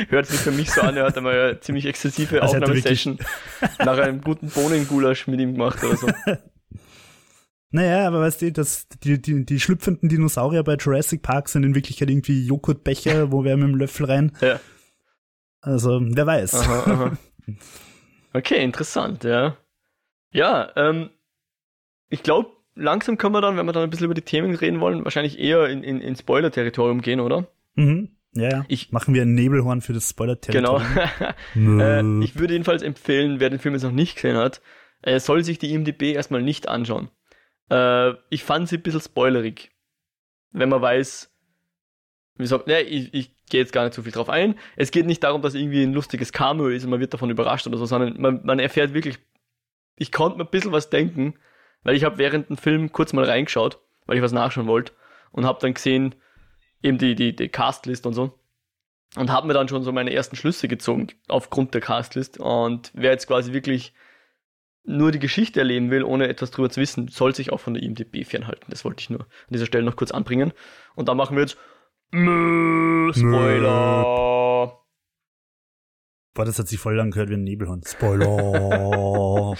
[0.08, 3.18] Hört sich für mich so an, er hat einmal eine ziemlich exzessive also Aufnahmesession
[3.78, 6.08] nach einem guten Bohnengulasch mit ihm gemacht oder so.
[7.72, 11.74] Naja, aber weißt du, dass die, die, die schlüpfenden Dinosaurier bei Jurassic Park sind in
[11.74, 14.32] Wirklichkeit irgendwie Joghurtbecher, wo wir mit dem Löffel rein.
[14.40, 14.58] Ja.
[15.60, 16.54] Also, wer weiß.
[16.54, 17.18] Aha, aha.
[18.32, 19.56] Okay, interessant, ja.
[20.32, 21.10] Ja, ähm,
[22.10, 24.78] ich glaube, langsam können wir dann, wenn wir dann ein bisschen über die Themen reden
[24.78, 27.48] wollen, wahrscheinlich eher in, in, in Spoiler-Territorium gehen, oder?
[27.74, 28.10] Mhm.
[28.32, 28.64] Ja, ja.
[28.68, 30.86] Ich, Machen wir ein Nebelhorn für das Spoiler-Territorium.
[31.54, 31.80] Genau.
[32.20, 34.62] äh, ich würde jedenfalls empfehlen, wer den Film jetzt noch nicht gesehen hat,
[35.02, 37.10] äh, soll sich die IMDB erstmal nicht anschauen.
[37.70, 39.70] Äh, ich fand sie ein bisschen spoilerig.
[40.52, 41.30] Wenn man weiß,
[42.36, 44.58] wieso, ne, ich, ich gehe jetzt gar nicht so viel drauf ein.
[44.76, 47.66] Es geht nicht darum, dass irgendwie ein lustiges Cameo ist und man wird davon überrascht
[47.66, 49.18] oder so, sondern man, man erfährt wirklich,
[49.96, 51.34] ich konnte mir ein bisschen was denken,
[51.82, 54.92] weil ich habe während dem Film kurz mal reingeschaut, weil ich was nachschauen wollte
[55.32, 56.14] und habe dann gesehen,
[56.82, 58.38] eben die, die, die Castlist und so.
[59.16, 62.38] Und habe mir dann schon so meine ersten Schlüsse gezogen aufgrund der Castlist.
[62.38, 63.92] Und wer jetzt quasi wirklich
[64.84, 67.82] nur die Geschichte erleben will, ohne etwas drüber zu wissen, soll sich auch von der
[67.82, 68.66] IMDB fernhalten.
[68.68, 70.52] Das wollte ich nur an dieser Stelle noch kurz anbringen.
[70.94, 71.58] Und dann machen wir jetzt
[72.12, 74.76] Mö, Spoiler.
[76.32, 77.86] Boah, das hat sich voll lang gehört wie ein Nebelhund.
[77.88, 78.26] Spoiler.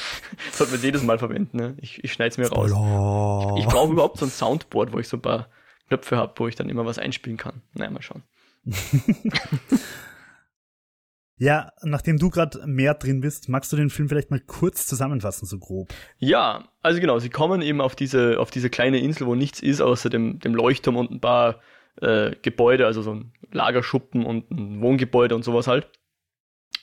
[0.53, 1.77] Sollten wir jedes Mal verwenden, ne?
[1.81, 2.75] Ich, ich schneide es mir Spoiler.
[2.75, 3.55] raus.
[3.59, 5.49] Ich, ich brauche überhaupt so ein Soundboard, wo ich so ein paar
[5.89, 7.63] Knöpfe habe, wo ich dann immer was einspielen kann.
[7.75, 8.23] Naja, mal schauen.
[11.41, 15.47] Ja, nachdem du gerade mehr drin bist, magst du den Film vielleicht mal kurz zusammenfassen,
[15.47, 15.89] so grob?
[16.19, 19.81] Ja, also genau, sie kommen eben auf diese, auf diese kleine Insel, wo nichts ist,
[19.81, 21.61] außer dem, dem Leuchtturm und ein paar
[22.03, 25.89] äh, Gebäude, also so ein Lagerschuppen und ein Wohngebäude und sowas halt.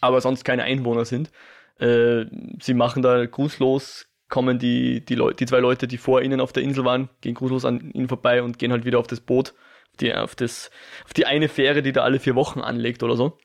[0.01, 1.29] Aber sonst keine Einwohner sind.
[1.77, 2.25] Äh,
[2.59, 6.51] sie machen da grußlos, kommen die, die, Leute, die zwei Leute, die vor ihnen auf
[6.51, 9.53] der Insel waren, gehen grußlos an ihnen vorbei und gehen halt wieder auf das Boot,
[9.99, 10.71] die, auf, das,
[11.05, 13.37] auf die eine Fähre, die da alle vier Wochen anlegt oder so.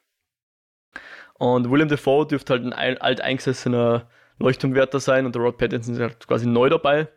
[1.42, 6.28] Und William Defoe dürfte halt ein alteingesessener Leuchtturmwärter sein und der Rod Pattinson ist halt
[6.28, 7.08] quasi neu dabei.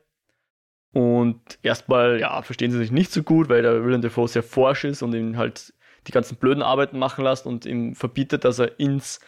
[0.94, 4.84] Und erstmal, ja, verstehen sie sich nicht so gut, weil der William Defoe sehr forsch
[4.86, 5.76] ist und ihn halt
[6.08, 9.20] die ganzen blöden Arbeiten machen lässt und ihm verbietet, dass er ins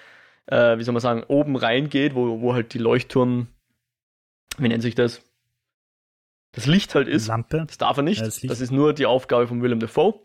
[0.47, 3.49] äh, wie soll man sagen, oben reingeht, wo, wo halt die Leuchtturm,
[4.57, 5.21] wie nennt sich das?
[6.53, 7.27] Das Licht halt ist.
[7.27, 7.65] Lampe.
[7.67, 8.21] Das darf er nicht.
[8.21, 10.15] Ja, das, das ist nur die Aufgabe von Willem Dafoe.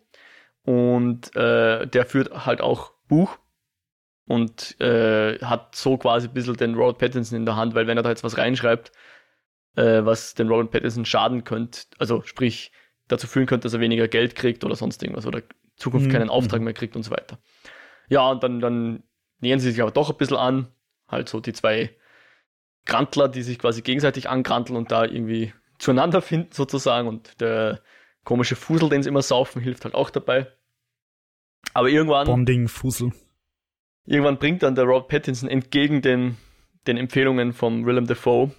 [0.65, 3.37] Und äh, der führt halt auch Buch
[4.27, 7.97] und äh, hat so quasi ein bisschen den Robert Pattinson in der Hand, weil wenn
[7.97, 8.93] er da jetzt was reinschreibt,
[9.77, 12.73] äh, was den Robert Pattinson schaden könnte, also sprich
[13.09, 15.45] dazu führen könnte, dass er weniger Geld kriegt oder sonst irgendwas oder in
[15.77, 16.67] Zukunft Mhm, keinen Auftrag mhm.
[16.67, 17.39] mehr kriegt und so weiter.
[18.09, 19.03] Ja, und dann, dann
[19.41, 20.69] nähern sie sich aber doch ein bisschen an,
[21.09, 21.95] halt so die zwei
[22.85, 27.81] Grantler, die sich quasi gegenseitig angranteln und da irgendwie zueinander finden sozusagen und der
[28.25, 30.47] komische Fusel, den sie immer saufen, hilft halt auch dabei.
[31.75, 33.13] Aber irgendwann Bonding, Fusel.
[34.05, 36.37] Irgendwann bringt dann der Robert Pattinson entgegen den,
[36.87, 38.51] den Empfehlungen von Willem Dafoe,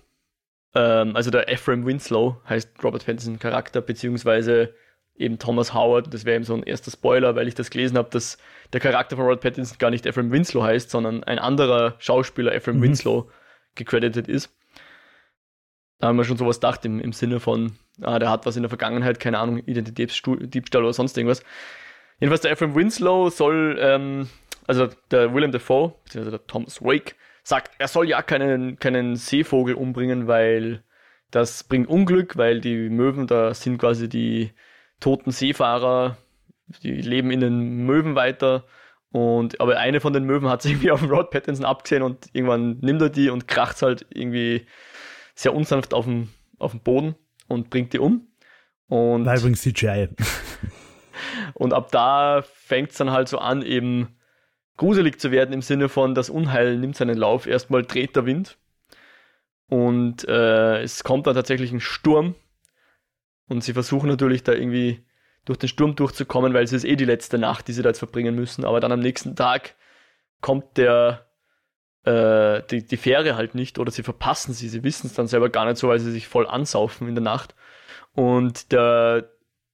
[0.76, 4.74] ähm, also der Ephraim Winslow heißt Robert Pattinson Charakter, beziehungsweise
[5.16, 8.10] eben Thomas Howard, das wäre eben so ein erster Spoiler, weil ich das gelesen habe,
[8.10, 8.38] dass
[8.72, 12.78] der Charakter von Robert Pattinson gar nicht Ephraim Winslow heißt, sondern ein anderer Schauspieler, Ephraim
[12.78, 12.84] Mhm.
[12.84, 13.30] Winslow,
[13.76, 14.52] gecredited ist.
[16.00, 18.64] Da haben wir schon sowas gedacht im, im Sinne von, ah, der hat was in
[18.64, 21.44] der Vergangenheit, keine Ahnung, Identitätsdiebstahl oder sonst irgendwas.
[22.20, 24.28] Jedenfalls der Ephraim Winslow soll, ähm,
[24.68, 29.76] also der Willem Dafoe, beziehungsweise der Thomas Wake, sagt, er soll ja keinen, keinen Seevogel
[29.76, 30.84] umbringen, weil
[31.32, 34.52] das bringt Unglück, weil die Möwen, da sind quasi die
[35.00, 36.18] toten Seefahrer,
[36.84, 38.66] die leben in den Möwen weiter.
[39.12, 42.28] Und, aber eine von den Möwen hat sich irgendwie auf den Rod Pattinson abgesehen und
[42.34, 44.66] irgendwann nimmt er die und kracht halt irgendwie
[45.36, 47.16] sehr unsanft auf den, auf den Boden
[47.48, 48.28] und bringt die um.
[48.88, 50.10] Und War übrigens CGI.
[51.56, 54.16] und ab da fängt es dann halt so an, eben
[54.78, 57.48] gruselig zu werden im Sinne von, das Unheil nimmt seinen Lauf.
[57.48, 58.58] Erstmal dreht der Wind
[59.68, 62.36] und äh, es kommt dann tatsächlich ein Sturm
[63.48, 65.06] und sie versuchen natürlich da irgendwie
[65.46, 68.00] durch den Sturm durchzukommen, weil es ist eh die letzte Nacht, die sie da jetzt
[68.00, 68.66] verbringen müssen.
[68.66, 69.76] Aber dann am nächsten Tag
[70.42, 71.28] kommt der
[72.06, 74.70] äh, die, die Fähre halt nicht oder sie verpassen sie.
[74.70, 77.24] Sie wissen es dann selber gar nicht so, weil sie sich voll ansaufen in der
[77.24, 77.56] Nacht.
[78.14, 79.30] Und der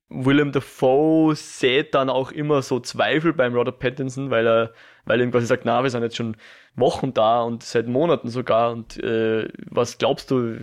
[0.09, 4.73] Willem Dafoe sät dann auch immer so Zweifel beim Robert Pattinson, weil er,
[5.05, 6.35] weil er ihm quasi sagt, na, wir sind jetzt schon
[6.75, 10.57] Wochen da und seit Monaten sogar und äh, was glaubst du,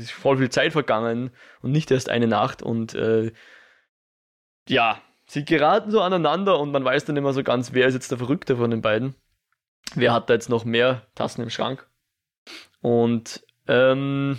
[0.00, 1.30] ist voll viel Zeit vergangen
[1.60, 3.32] und nicht erst eine Nacht und äh,
[4.68, 8.10] ja, sie geraten so aneinander und man weiß dann immer so ganz, wer ist jetzt
[8.10, 9.14] der Verrückte von den beiden.
[9.94, 11.86] Wer hat da jetzt noch mehr Tassen im Schrank?
[12.80, 14.38] Und ähm,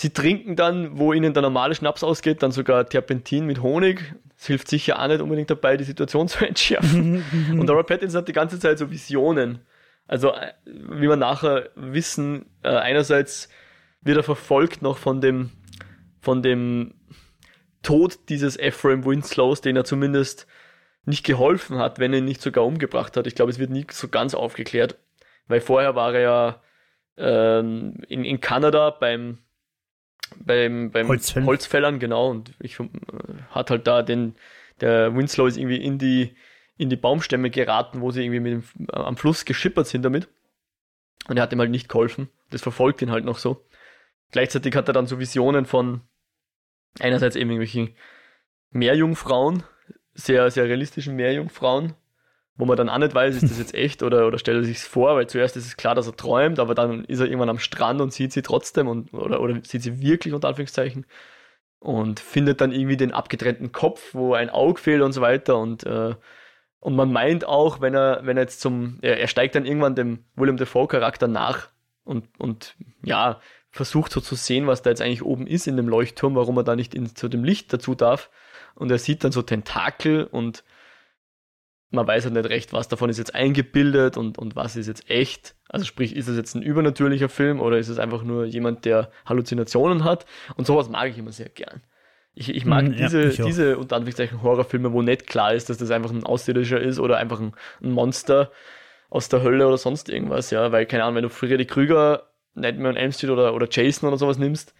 [0.00, 4.14] sie trinken dann, wo ihnen der normale Schnaps ausgeht, dann sogar Terpentin mit Honig.
[4.36, 7.22] Das hilft sicher auch nicht unbedingt dabei, die Situation zu entschärfen.
[7.52, 9.60] Und Robert Pattinson hat die ganze Zeit so Visionen.
[10.06, 13.50] Also, äh, wie wir nachher wissen, äh, einerseits
[14.00, 15.50] wird er verfolgt noch von dem,
[16.20, 16.94] von dem
[17.82, 20.46] Tod dieses Ephraim Winslows, den er zumindest
[21.04, 23.26] nicht geholfen hat, wenn er ihn nicht sogar umgebracht hat.
[23.26, 24.96] Ich glaube, es wird nie so ganz aufgeklärt,
[25.46, 26.62] weil vorher war er ja
[27.18, 29.38] ähm, in, in Kanada beim,
[30.38, 31.46] beim, beim Holzfällen.
[31.46, 32.88] Holzfällern, genau, und ich äh,
[33.50, 34.34] hat halt da den,
[34.80, 36.34] der Winslow ist irgendwie in die,
[36.76, 40.28] in die Baumstämme geraten, wo sie irgendwie mit dem, äh, am Fluss geschippert sind damit.
[41.28, 42.28] Und er hat ihm halt nicht geholfen.
[42.50, 43.64] Das verfolgt ihn halt noch so.
[44.30, 46.00] Gleichzeitig hat er dann so Visionen von
[46.98, 47.94] einerseits eben irgendwelchen
[48.70, 49.62] Meerjungfrauen,
[50.14, 51.94] sehr, sehr realistischen Meerjungfrauen,
[52.60, 54.80] wo man dann auch nicht weiß, ist das jetzt echt oder, oder stellt er sich
[54.80, 57.58] vor, weil zuerst ist es klar, dass er träumt, aber dann ist er irgendwann am
[57.58, 61.06] Strand und sieht sie trotzdem und, oder, oder sieht sie wirklich unter Anführungszeichen
[61.80, 65.84] und findet dann irgendwie den abgetrennten Kopf, wo ein Auge fehlt und so weiter und,
[65.84, 66.14] äh,
[66.80, 69.94] und man meint auch, wenn er, wenn er jetzt zum, er, er steigt dann irgendwann
[69.94, 71.68] dem William Defoe Charakter nach
[72.04, 75.88] und, und ja, versucht so zu sehen, was da jetzt eigentlich oben ist in dem
[75.88, 78.30] Leuchtturm, warum er da nicht in, zu dem Licht dazu darf.
[78.74, 80.64] Und er sieht dann so Tentakel und
[81.90, 85.10] man weiß halt nicht recht, was davon ist jetzt eingebildet und, und was ist jetzt
[85.10, 85.56] echt.
[85.68, 89.10] Also sprich, ist es jetzt ein übernatürlicher Film oder ist es einfach nur jemand, der
[89.26, 90.24] Halluzinationen hat?
[90.56, 91.82] Und sowas mag ich immer sehr gern.
[92.32, 93.46] Ich, ich mag ja, diese, ich auch.
[93.46, 97.16] diese unter Anführungszeichen Horrorfilme, wo nicht klar ist, dass das einfach ein Außerirdischer ist oder
[97.16, 98.52] einfach ein, ein Monster
[99.10, 100.70] aus der Hölle oder sonst irgendwas, ja.
[100.70, 104.16] Weil, keine Ahnung, wenn du Freddy Krüger, Nightmare on Elm Street oder, oder Jason oder
[104.16, 104.74] sowas nimmst,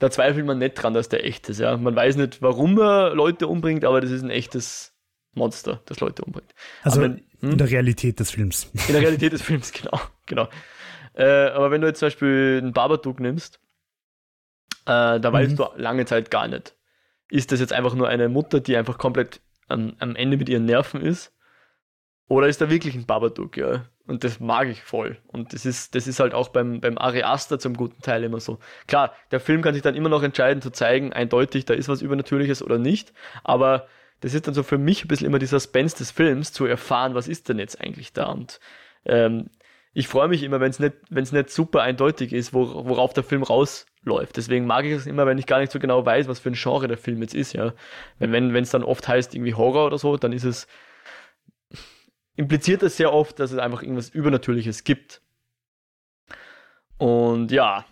[0.00, 1.76] da zweifelt man nicht dran, dass der echt ist, ja.
[1.76, 4.97] Man weiß nicht, warum er Leute umbringt, aber das ist ein echtes
[5.34, 6.52] Monster, das Leute umbringt.
[6.82, 7.50] Also wenn- hm?
[7.52, 8.70] in der Realität des Films.
[8.88, 10.00] In der Realität des Films, genau.
[10.26, 10.48] genau.
[11.14, 13.60] Äh, aber wenn du jetzt zum Beispiel einen Babadook nimmst,
[14.86, 15.56] äh, da weißt Mhm.
[15.56, 16.74] du lange Zeit gar nicht.
[17.30, 20.64] Ist das jetzt einfach nur eine Mutter, die einfach komplett am, am Ende mit ihren
[20.64, 21.32] Nerven ist?
[22.28, 23.86] Oder ist da wirklich ein Babadook, ja?
[24.06, 25.18] Und das mag ich voll.
[25.26, 28.40] Und das ist, das ist halt auch beim, beim Ari Aster zum guten Teil immer
[28.40, 28.58] so.
[28.86, 32.00] Klar, der Film kann sich dann immer noch entscheiden zu zeigen, eindeutig, da ist was
[32.02, 33.12] Übernatürliches oder nicht.
[33.44, 33.86] Aber
[34.20, 37.14] das ist dann so für mich ein bisschen immer die Suspense des Films, zu erfahren,
[37.14, 38.26] was ist denn jetzt eigentlich da.
[38.26, 38.60] Und
[39.04, 39.50] ähm,
[39.94, 43.42] ich freue mich immer, wenn es nicht, nicht super eindeutig ist, wo, worauf der Film
[43.42, 44.36] rausläuft.
[44.36, 46.56] Deswegen mag ich es immer, wenn ich gar nicht so genau weiß, was für ein
[46.56, 47.72] Genre der Film jetzt ist, ja.
[48.18, 50.66] Wenn, wenn es dann oft heißt, irgendwie Horror oder so, dann ist es,
[52.36, 55.22] impliziert es sehr oft, dass es einfach irgendwas Übernatürliches gibt.
[56.98, 57.84] Und ja,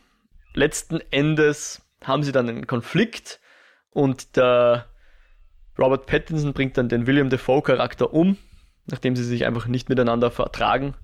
[0.55, 3.41] letzten Endes haben sie dann einen Konflikt
[3.91, 4.89] und der
[5.79, 8.37] Robert Pattinson bringt dann den William Defoe Charakter um,
[8.87, 10.95] nachdem sie sich einfach nicht miteinander vertragen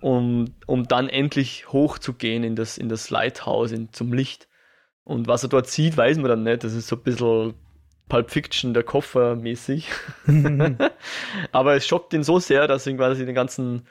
[0.00, 4.48] um, um dann endlich hochzugehen in das, in das Lighthouse, in, zum Licht.
[5.04, 6.64] Und was er dort sieht, weiß man dann nicht.
[6.64, 7.54] Das ist so ein bisschen
[8.08, 9.88] Pulp Fiction, der Koffer mäßig.
[11.52, 13.86] Aber es schockt ihn so sehr, dass ihn quasi den ganzen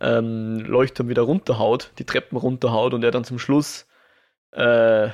[0.00, 3.86] ähm, Leuchtturm wieder runterhaut, die Treppen runterhaut und er dann zum Schluss,
[4.52, 5.08] äh,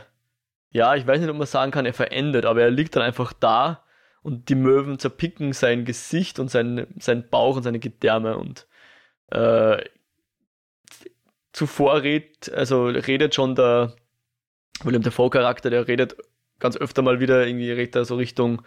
[0.71, 3.33] ja, ich weiß nicht, ob man sagen kann, er verendet, aber er liegt dann einfach
[3.33, 3.85] da
[4.23, 8.67] und die Möwen zerpicken sein Gesicht und sein, sein Bauch und seine Gedärme und
[9.31, 9.83] äh,
[11.53, 13.95] zuvor redet, also redet schon der
[14.85, 16.17] William Dafoe Charakter, der redet
[16.59, 18.63] ganz öfter mal wieder irgendwie redet er so Richtung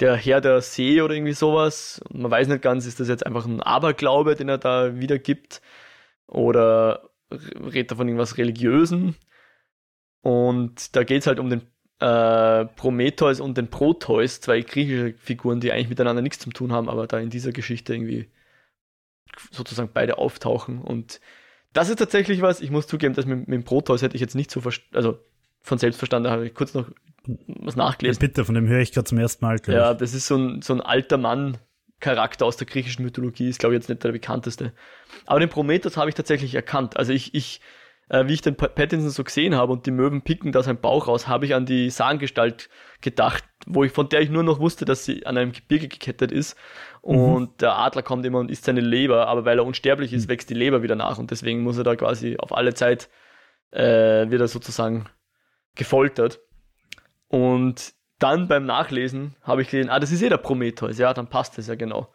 [0.00, 2.00] der Herr der See oder irgendwie sowas.
[2.10, 5.60] Man weiß nicht ganz, ist das jetzt einfach ein Aberglaube, den er da wiedergibt
[6.26, 9.16] oder redet er von irgendwas Religiösen.
[10.22, 11.62] Und da geht es halt um den
[12.04, 16.88] äh, Prometheus und den Proteus, zwei griechische Figuren, die eigentlich miteinander nichts zu tun haben,
[16.88, 18.28] aber da in dieser Geschichte irgendwie
[19.50, 21.20] sozusagen beide auftauchen und
[21.72, 24.36] das ist tatsächlich was, ich muss zugeben, dass mit, mit dem Proteus hätte ich jetzt
[24.36, 24.62] nicht so,
[24.92, 25.18] also
[25.60, 26.88] von selbst verstanden, habe ich kurz noch
[27.46, 28.20] was nachgelesen.
[28.20, 29.60] Ja, bitte, von dem höre ich gerade zum ersten Mal.
[29.66, 31.58] Ja, das ist so ein, so ein alter Mann,
[32.00, 34.72] Charakter aus der griechischen Mythologie, ist glaube ich jetzt nicht der bekannteste.
[35.26, 36.96] Aber den Prometheus habe ich tatsächlich erkannt.
[36.96, 37.60] Also ich, ich
[38.08, 41.08] äh, wie ich den Pattinson so gesehen habe und die Möwen picken da seinen Bauch
[41.08, 42.68] raus, habe ich an die Sahngestalt
[43.00, 46.32] gedacht, wo ich, von der ich nur noch wusste, dass sie an einem Gebirge gekettet
[46.32, 46.56] ist.
[47.04, 47.18] Mhm.
[47.18, 50.32] Und der Adler kommt immer und isst seine Leber, aber weil er unsterblich ist, mhm.
[50.32, 53.08] wächst die Leber wieder nach und deswegen muss er da quasi auf alle Zeit
[53.70, 55.06] äh, wieder sozusagen
[55.74, 56.40] gefoltert.
[57.28, 61.28] Und dann beim Nachlesen habe ich gesehen, ah, das ist eh der Prometheus, ja, dann
[61.28, 62.14] passt das ja genau.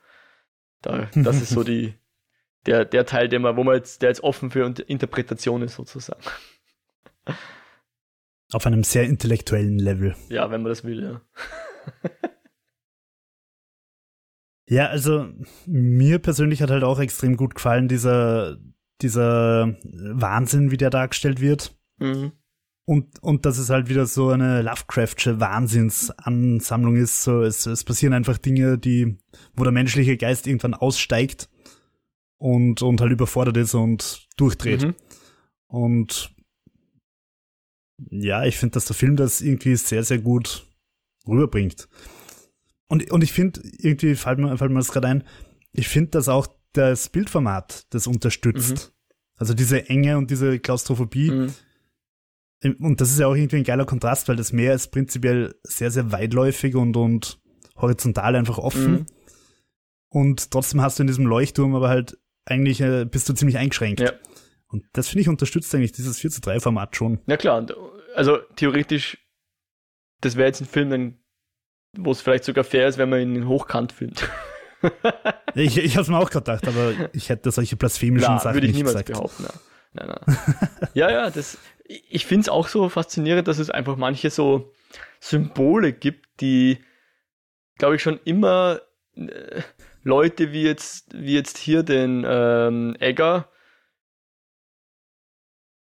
[0.82, 1.99] Da, das ist so die,
[2.66, 6.22] der, der Teil, der man, wo man jetzt, der jetzt offen für Interpretation ist, sozusagen.
[8.52, 10.16] Auf einem sehr intellektuellen Level.
[10.30, 11.22] Ja, wenn man das will, ja.
[14.68, 15.30] ja, also
[15.66, 18.58] mir persönlich hat halt auch extrem gut gefallen, dieser,
[19.02, 21.78] dieser Wahnsinn, wie der dargestellt wird.
[22.00, 22.32] Mhm.
[22.86, 27.24] Und, und dass es halt wieder so eine Lovecraftsche Wahnsinnsansammlung ist.
[27.24, 29.20] So, es, es passieren einfach Dinge, die,
[29.54, 31.50] wo der menschliche Geist irgendwann aussteigt
[32.40, 34.84] und, und halt überfordert ist und durchdreht.
[34.84, 34.96] Mhm.
[35.68, 36.36] Und
[38.10, 40.66] ja, ich finde, dass der Film das irgendwie sehr, sehr gut
[41.28, 41.88] rüberbringt.
[42.88, 45.24] Und, und ich finde, irgendwie fällt mir, fällt mir das gerade ein,
[45.72, 48.72] ich finde, dass auch das Bildformat das unterstützt.
[48.72, 49.16] Mhm.
[49.36, 51.32] Also diese Enge und diese Klaustrophobie.
[51.32, 51.54] Mhm.
[52.80, 55.92] Und das ist ja auch irgendwie ein geiler Kontrast, weil das Meer ist prinzipiell sehr,
[55.92, 57.40] sehr weitläufig und, und
[57.76, 58.92] horizontal einfach offen.
[58.92, 59.06] Mhm.
[60.10, 62.18] Und trotzdem hast du in diesem Leuchtturm aber halt
[62.50, 64.02] eigentlich äh, bist du ziemlich eingeschränkt.
[64.02, 64.12] Ja.
[64.68, 67.20] Und das finde ich unterstützt eigentlich dieses 4 zu 3 Format schon.
[67.28, 67.66] Ja klar,
[68.16, 69.18] also theoretisch,
[70.22, 71.20] das wäre jetzt ein Film,
[71.98, 74.30] wo es vielleicht sogar fair ist, wenn man ihn hochkant filmt.
[75.56, 78.68] ich ich habe es mir auch gedacht, aber ich hätte solche blasphemischen klar, Sachen würde
[78.68, 79.12] ich nicht niemals gesagt.
[79.12, 79.44] behaupten.
[79.44, 79.54] Ja.
[79.94, 80.38] Nein, nein.
[80.94, 84.72] ja, ja, das, ich finde es auch so faszinierend, dass es einfach manche so
[85.20, 86.78] Symbole gibt, die,
[87.78, 88.82] glaube ich, schon immer
[89.16, 89.62] äh,
[90.10, 93.48] Leute wie jetzt, wie jetzt hier den ähm, Egger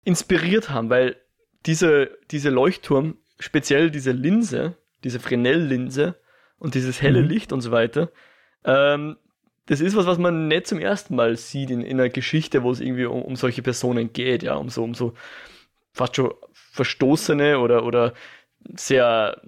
[0.05, 1.17] inspiriert haben, weil
[1.65, 6.15] diese, diese Leuchtturm, speziell diese Linse, diese Fresnel-Linse
[6.57, 7.27] und dieses helle mhm.
[7.27, 8.11] Licht und so weiter,
[8.63, 9.17] ähm,
[9.65, 12.71] das ist was, was man nicht zum ersten Mal sieht in, in einer Geschichte, wo
[12.71, 15.13] es irgendwie um, um solche Personen geht, ja, um so, um so
[15.93, 16.33] fast schon
[16.71, 18.13] verstoßene oder, oder
[18.75, 19.41] sehr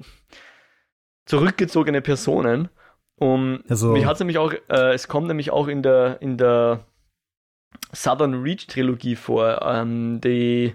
[1.25, 2.69] zurückgezogene Personen.
[3.17, 6.85] Um, also, mich hat nämlich auch, äh, es kommt nämlich auch in der, in der
[7.93, 10.73] Southern Reach Trilogie vor, ähm, die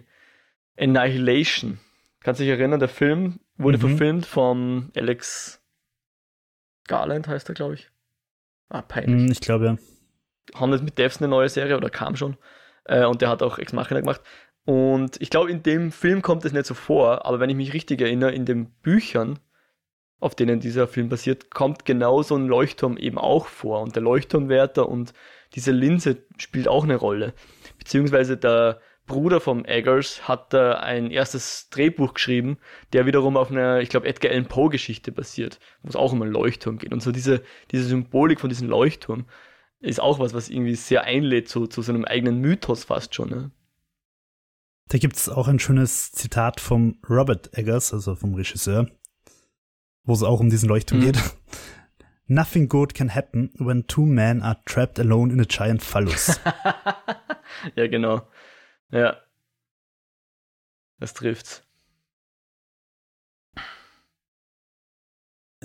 [0.78, 1.78] Annihilation.
[2.20, 3.82] Kannst du dich erinnern, der Film wurde mhm.
[3.82, 5.62] verfilmt von Alex
[6.86, 7.91] Garland, heißt er, glaube ich.
[8.68, 9.22] Ah, peinlich.
[9.22, 9.76] Mhm, ich glaube, ja.
[10.59, 12.36] Haben das mit Devs eine neue Serie oder kam schon.
[12.84, 14.22] Äh, und der hat auch Ex Machina gemacht.
[14.64, 17.72] Und ich glaube, in dem Film kommt es nicht so vor, aber wenn ich mich
[17.72, 19.38] richtig erinnere, in den Büchern
[20.20, 23.80] auf denen dieser Film basiert, kommt genau so ein Leuchtturm eben auch vor.
[23.80, 25.12] Und der Leuchtturmwärter und
[25.54, 27.34] diese Linse spielt auch eine Rolle.
[27.78, 32.58] Beziehungsweise der Bruder vom Eggers hat da ein erstes Drehbuch geschrieben,
[32.92, 36.22] der wiederum auf einer, ich glaube, Edgar Allan Poe Geschichte basiert, wo es auch um
[36.22, 36.92] einen Leuchtturm geht.
[36.92, 37.42] Und so diese,
[37.72, 39.26] diese Symbolik von diesem Leuchtturm
[39.80, 43.30] ist auch was, was irgendwie sehr einlädt zu, zu so eigenen Mythos fast schon.
[43.30, 43.50] Ne?
[44.88, 48.86] Da gibt es auch ein schönes Zitat vom Robert Eggers, also vom Regisseur,
[50.05, 51.05] wo es auch um diesen Leuchtturm mhm.
[51.05, 51.18] geht.
[52.26, 56.38] Nothing good can happen when two men are trapped alone in a giant phallus.
[57.74, 58.28] ja, genau.
[58.90, 59.16] Ja.
[60.98, 61.64] Das trifft's.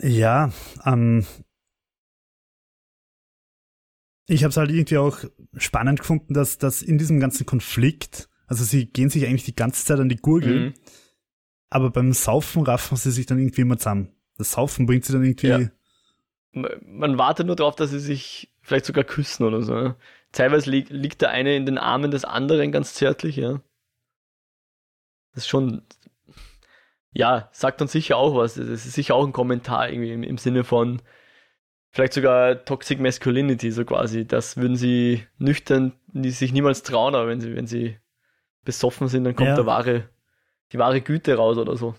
[0.01, 0.51] Ja,
[0.85, 1.25] ähm,
[4.27, 5.19] ich habe es halt irgendwie auch
[5.57, 9.85] spannend gefunden, dass, dass in diesem ganzen Konflikt, also sie gehen sich eigentlich die ganze
[9.85, 10.73] Zeit an die Gurgel, mhm.
[11.69, 14.14] aber beim Saufen raffen sie sich dann irgendwie immer zusammen.
[14.37, 15.47] Das Saufen bringt sie dann irgendwie.
[15.47, 15.69] Ja.
[16.81, 19.93] Man wartet nur darauf, dass sie sich vielleicht sogar küssen oder so.
[20.31, 23.61] Teilweise li liegt der eine in den Armen des anderen ganz zärtlich, ja.
[25.33, 25.81] Das ist schon,
[27.11, 28.55] ja, sagt uns sicher auch was.
[28.55, 31.01] Das ist sicher auch ein Kommentar irgendwie im, im Sinne von,
[31.91, 34.25] vielleicht sogar Toxic Masculinity, so quasi.
[34.25, 37.97] Das würden sie nüchtern die sich niemals trauen, aber wenn sie, wenn sie
[38.63, 39.55] besoffen sind, dann kommt ja.
[39.55, 40.09] der wahre,
[40.71, 41.95] die wahre Güte raus oder so.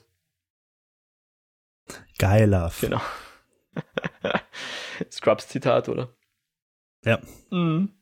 [2.18, 2.72] Geiler.
[2.80, 3.00] Genau.
[5.10, 6.14] Scrubs Zitat, oder?
[7.04, 7.20] Ja.
[7.50, 7.92] Mhm.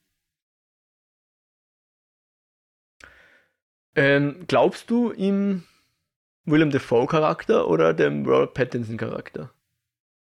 [3.97, 5.65] Ähm, glaubst du im
[6.45, 9.53] William Defoe Charakter oder dem Robert Pattinson Charakter?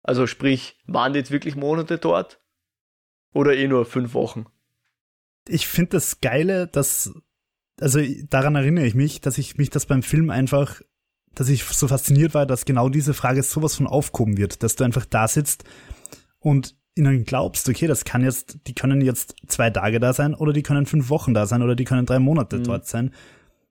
[0.03, 2.39] Also sprich, waren die jetzt wirklich Monate dort?
[3.33, 4.45] Oder eh nur fünf Wochen?
[5.47, 7.13] Ich finde das Geile, dass,
[7.79, 10.81] also daran erinnere ich mich, dass ich mich das beim Film einfach,
[11.35, 14.83] dass ich so fasziniert war, dass genau diese Frage sowas von aufkommen wird, dass du
[14.83, 15.63] einfach da sitzt
[16.39, 20.53] und ihnen glaubst, okay, das kann jetzt, die können jetzt zwei Tage da sein oder
[20.53, 22.63] die können fünf Wochen da sein oder die können drei Monate mhm.
[22.65, 23.11] dort sein,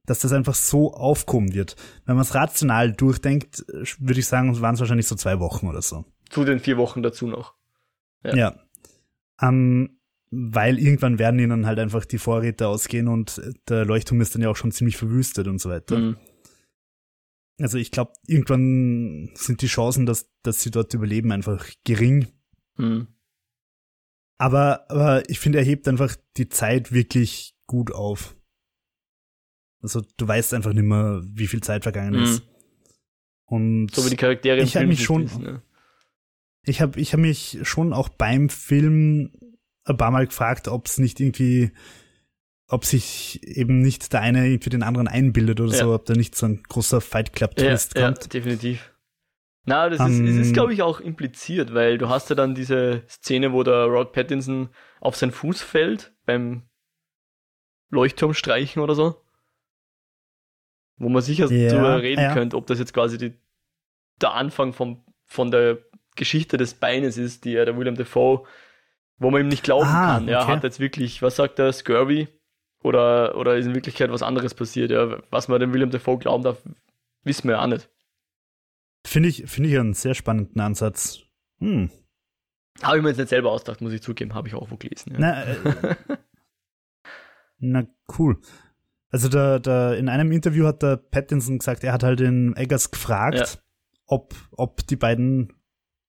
[0.07, 1.77] dass das einfach so aufkommen wird.
[2.05, 3.65] Wenn man es rational durchdenkt,
[4.01, 7.03] würde ich sagen, waren es wahrscheinlich so zwei Wochen oder so zu den vier Wochen
[7.03, 7.55] dazu noch.
[8.25, 8.35] Ja.
[8.35, 8.55] ja.
[9.41, 9.99] Ähm,
[10.31, 14.49] weil irgendwann werden ihnen halt einfach die Vorräte ausgehen und der Leuchtturm ist dann ja
[14.49, 15.99] auch schon ziemlich verwüstet und so weiter.
[15.99, 16.17] Mhm.
[17.63, 22.27] Also ich glaube, irgendwann sind die Chancen, dass, dass sie dort überleben, einfach gering.
[22.77, 23.07] Mhm.
[24.39, 28.37] Aber, aber ich finde, er hebt einfach die Zeit wirklich gut auf.
[29.81, 32.25] Also du weißt einfach nicht mehr, wie viel Zeit vergangen mhm.
[32.25, 32.43] ist.
[33.45, 35.63] Und so wie die Charaktere im ich habe mich schon, ist, ne?
[36.65, 39.33] Ich habe ich hab mich schon auch beim Film
[39.85, 41.73] ein paar Mal gefragt, ob es nicht irgendwie,
[42.73, 45.79] ob sich eben nicht der eine irgendwie den anderen einbildet oder ja.
[45.79, 48.23] so, ob da nicht so ein großer Fight Club Twist ja, kommt.
[48.23, 48.93] Ja, definitiv.
[49.65, 50.53] Na, das um, ist, ist, ähm.
[50.55, 54.71] glaube ich, auch impliziert, weil du hast ja dann diese Szene, wo der Rod Pattinson
[55.01, 56.63] auf seinen Fuß fällt beim
[57.91, 59.23] Leuchtturm streichen oder so.
[60.97, 62.33] Wo man sicher ja, darüber reden ja.
[62.33, 63.35] könnte, ob das jetzt quasi die,
[64.21, 65.79] der Anfang vom, von der
[66.17, 68.45] Geschichte des Beines ist, die ja der William Defoe,
[69.19, 70.29] wo man ihm nicht glauben ah, kann.
[70.29, 70.53] Er okay.
[70.53, 72.29] hat jetzt wirklich, was sagt er, Scurvy?
[72.83, 74.91] Oder, oder ist in Wirklichkeit was anderes passiert?
[74.91, 76.63] Ja, was man dem William Defoe glauben darf,
[77.23, 77.89] wissen wir ja auch nicht.
[79.07, 81.21] Finde ich, finde ich einen sehr spannenden Ansatz.
[81.59, 81.91] Hm.
[82.83, 85.13] Habe ich mir jetzt nicht selber ausgedacht, muss ich zugeben, habe ich auch wo gelesen.
[85.13, 85.19] Ja.
[85.19, 85.57] Na, äh,
[87.59, 87.87] na,
[88.19, 88.41] cool.
[89.11, 92.91] Also da, da in einem Interview hat der Pattinson gesagt, er hat halt den Eggers
[92.91, 93.47] gefragt, ja.
[94.07, 95.53] ob, ob die beiden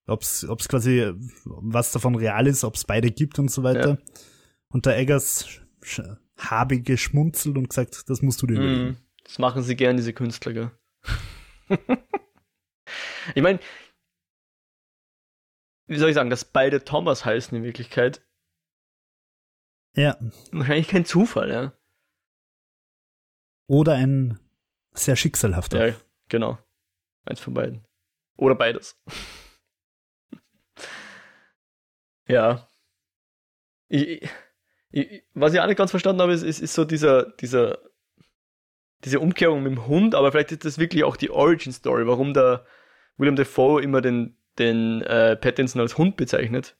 [0.06, 1.12] ob es quasi
[1.44, 3.90] was davon real ist, ob es beide gibt und so weiter.
[3.90, 3.98] Ja.
[4.68, 5.48] Und der Eggers
[6.36, 8.90] habe geschmunzelt und gesagt, das musst du dir überlegen.
[8.90, 10.70] Mm, das machen sie gern, diese Künstler, gell?
[13.34, 13.60] ich meine,
[15.86, 18.26] wie soll ich sagen, dass beide Thomas heißen in Wirklichkeit.
[19.96, 20.18] Ja.
[20.50, 21.72] Wahrscheinlich kein Zufall, ja.
[23.66, 24.38] Oder ein
[24.92, 25.88] sehr schicksalhafter.
[25.88, 25.94] Ja,
[26.28, 26.58] genau.
[27.24, 27.86] Eins von beiden.
[28.36, 29.00] Oder beides.
[32.26, 32.68] Ja.
[33.88, 34.26] Ich,
[34.94, 37.78] ich, was ich auch nicht ganz verstanden habe, ist, ist, ist so dieser, dieser,
[39.04, 42.32] diese Umkehrung mit dem Hund, aber vielleicht ist das wirklich auch die Origin Story, warum
[42.32, 42.64] der
[43.16, 46.76] William Defoe immer den, den äh, Pattinson als Hund bezeichnet.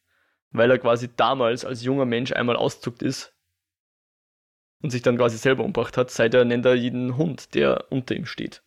[0.53, 3.35] Weil er quasi damals als junger Mensch einmal auszuckt ist
[4.81, 6.13] und sich dann quasi selber umgebracht hat.
[6.13, 8.63] Seither nennt er jeden Hund, der unter ihm steht.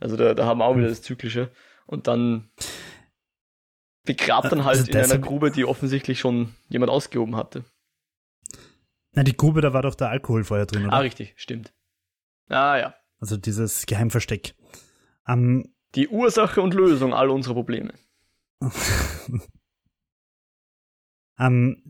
[0.00, 1.52] Also da, da haben wir auch wieder das Zyklische.
[1.86, 2.50] Und dann
[4.04, 7.64] begrabt dann halt also in einer Grube, die offensichtlich schon jemand ausgehoben hatte.
[9.18, 10.92] Na, die Grube, da war doch der Alkohol vorher drin, oder?
[10.92, 11.74] Ah, richtig, stimmt.
[12.48, 12.94] Ah, ja.
[13.18, 14.54] Also dieses Geheimversteck.
[15.26, 15.64] Um,
[15.96, 17.94] die Ursache und Lösung all unserer Probleme.
[21.36, 21.82] um,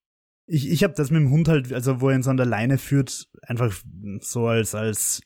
[0.46, 2.46] ich ich habe das mit dem Hund halt, also wo er ihn so an der
[2.46, 3.72] Leine führt, einfach
[4.18, 5.22] so als, als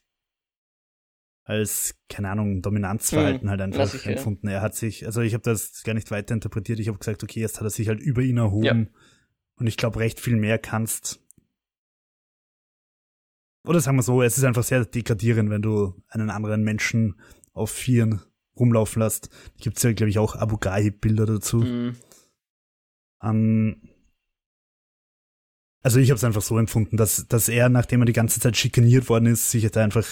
[1.45, 4.49] als, keine Ahnung, Dominanzverhalten hm, halt einfach ich, empfunden.
[4.49, 4.57] Ja.
[4.57, 6.81] Er hat sich, also ich habe das gar nicht weiter interpretiert.
[6.81, 8.91] Ich habe gesagt, okay, jetzt hat er sich halt über ihn erhoben.
[8.93, 9.01] Ja.
[9.59, 11.26] Und ich glaube, recht viel mehr kannst.
[13.67, 17.21] Oder sagen wir so, es ist einfach sehr degradierend, wenn du einen anderen Menschen
[17.53, 18.23] auf Vieren
[18.59, 19.29] rumlaufen lässt.
[19.29, 21.59] Da gibt es ja, glaube ich, auch Abu Ghraib-Bilder dazu.
[21.59, 21.97] Mhm.
[23.23, 23.83] Ähm,
[25.83, 28.57] also ich habe es einfach so empfunden, dass, dass er, nachdem er die ganze Zeit
[28.57, 30.07] schikaniert worden ist, sich da einfach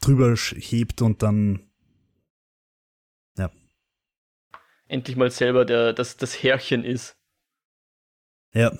[0.00, 1.70] drüber hebt und dann
[3.38, 3.50] ja.
[4.88, 7.16] Endlich mal selber der, das, das Herrchen ist.
[8.52, 8.72] Ja.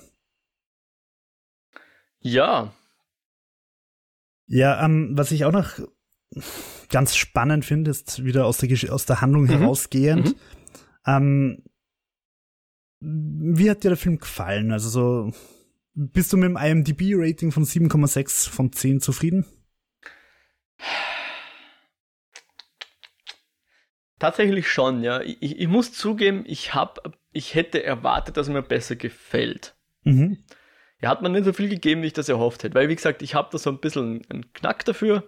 [2.21, 2.73] Ja.
[4.47, 5.79] Ja, ähm, was ich auch noch
[6.89, 9.49] ganz spannend finde, ist wieder aus der, aus der Handlung mhm.
[9.49, 10.27] herausgehend.
[10.27, 10.35] Mhm.
[11.05, 11.63] Ähm,
[12.99, 14.71] wie hat dir der Film gefallen?
[14.71, 15.31] Also so,
[15.93, 19.45] bist du mit dem IMDb-Rating von 7,6 von 10 zufrieden?
[24.19, 25.21] Tatsächlich schon, ja.
[25.21, 29.75] Ich, ich muss zugeben, ich hab, ich hätte erwartet, dass er mir besser gefällt.
[30.03, 30.37] Mhm.
[30.99, 32.75] Er hat mir nicht so viel gegeben, wie ich das erhofft hätte.
[32.75, 35.23] Weil, wie gesagt, ich habe da so ein bisschen einen Knack dafür.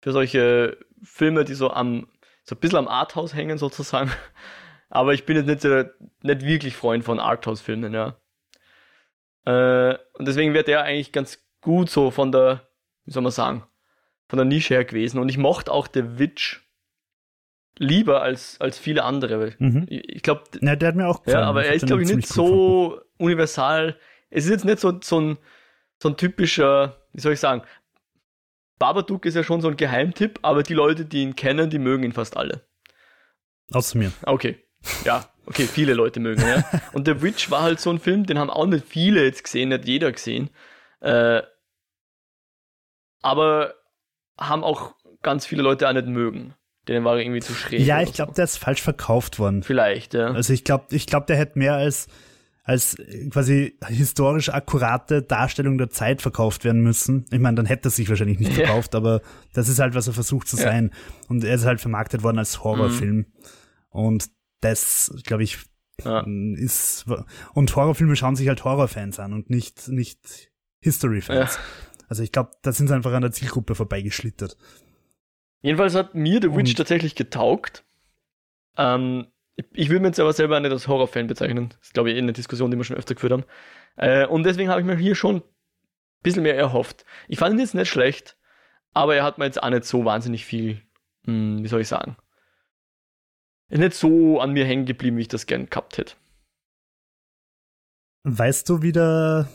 [0.00, 2.08] Für solche Filme, die so am,
[2.44, 4.10] so ein bisschen am Arthouse hängen, sozusagen.
[4.88, 5.84] Aber ich bin jetzt nicht, so,
[6.22, 8.16] nicht wirklich Freund von Arthouse-Filmen, ja.
[9.44, 12.68] Äh, und deswegen wird der eigentlich ganz gut so von der,
[13.04, 13.64] wie soll man sagen,
[14.28, 15.18] von der Nische her gewesen.
[15.18, 16.62] Und ich mochte auch The Witch
[17.78, 19.54] lieber als, als viele andere.
[19.58, 19.86] Mhm.
[19.88, 20.44] Ich, ich glaube.
[20.60, 21.42] Ja, der hat mir auch gefallen.
[21.42, 23.04] Ja, aber er ist, glaube ich, nicht so gefunden.
[23.18, 23.96] universal.
[24.30, 25.38] Es ist jetzt nicht so, so, ein,
[26.00, 27.62] so ein typischer, wie soll ich sagen,
[28.78, 32.02] Babadook ist ja schon so ein Geheimtipp, aber die Leute, die ihn kennen, die mögen
[32.02, 32.62] ihn fast alle.
[33.72, 34.12] Außer mir.
[34.22, 34.64] Okay.
[35.04, 36.64] Ja, okay, viele Leute mögen, ja.
[36.92, 39.68] Und The Witch war halt so ein Film, den haben auch nicht viele jetzt gesehen,
[39.68, 40.48] nicht jeder gesehen.
[41.00, 41.42] Äh,
[43.20, 43.74] aber
[44.38, 46.54] haben auch ganz viele Leute auch nicht mögen.
[46.88, 47.80] Den war irgendwie zu schräg.
[47.80, 48.36] Ja, ich glaube, so.
[48.36, 49.62] der ist falsch verkauft worden.
[49.62, 50.28] Vielleicht, ja.
[50.28, 52.08] Also ich glaube, ich glaube, der hätte mehr als
[52.62, 52.96] als
[53.30, 57.24] quasi historisch akkurate Darstellung der Zeit verkauft werden müssen.
[57.30, 59.00] Ich meine, dann hätte er sich wahrscheinlich nicht verkauft, ja.
[59.00, 59.22] aber
[59.54, 60.90] das ist halt, was er versucht zu sein.
[60.92, 61.26] Ja.
[61.28, 63.16] Und er ist halt vermarktet worden als Horrorfilm.
[63.16, 63.26] Mhm.
[63.88, 64.30] Und
[64.60, 65.58] das, glaube ich,
[66.04, 66.24] ja.
[66.54, 67.06] ist
[67.54, 70.50] und Horrorfilme schauen sich halt Horrorfans an und nicht nicht
[70.80, 71.58] History-Fans.
[72.08, 74.56] Also ich glaube, da sind sie einfach an der Zielgruppe vorbeigeschlittert.
[75.62, 77.84] Jedenfalls hat mir The Witch und tatsächlich getaugt.
[78.76, 79.26] Ähm,
[79.72, 81.70] ich würde mich jetzt aber selber nicht als Horrorfan bezeichnen.
[81.70, 83.44] Das ist, glaube ich, eh eine Diskussion, die wir schon öfter geführt haben.
[83.96, 85.42] Äh, und deswegen habe ich mir hier schon ein
[86.22, 87.04] bisschen mehr erhofft.
[87.28, 88.36] Ich fand ihn jetzt nicht schlecht,
[88.92, 90.82] aber er hat mir jetzt auch nicht so wahnsinnig viel,
[91.24, 92.16] hm, wie soll ich sagen,
[93.68, 96.14] ist nicht so an mir hängen geblieben, wie ich das gern gehabt hätte.
[98.24, 99.48] Weißt du, wie der,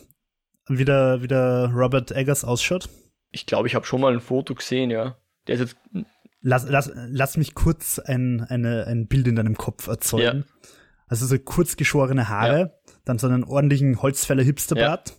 [0.67, 2.89] wie der, wie der Robert Eggers ausschaut?
[3.31, 5.17] Ich glaube, ich habe schon mal ein Foto gesehen, ja.
[5.47, 6.05] Der ist jetzt.
[6.47, 10.45] Lass, lass, lass mich kurz ein, eine, ein Bild in deinem Kopf erzeugen.
[10.47, 10.67] Ja.
[11.07, 12.91] Also so kurz geschorene Haare, ja.
[13.03, 15.09] dann so einen ordentlichen Holzfäller Hipsterbart.
[15.09, 15.15] Ja.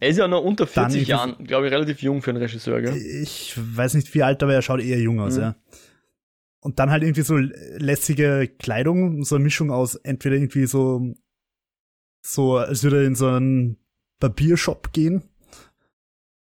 [0.00, 2.96] Er ist ja noch unter 40 Jahren, glaube ich, relativ jung für einen Regisseur, gell?
[2.96, 5.42] Ich weiß nicht wie alt, aber er schaut eher jung aus, mhm.
[5.42, 5.56] ja.
[6.58, 11.14] Und dann halt irgendwie so lässige Kleidung, so eine Mischung aus entweder irgendwie so,
[12.22, 13.78] so, als würde er in so einen
[14.18, 15.22] Barbiershop gehen.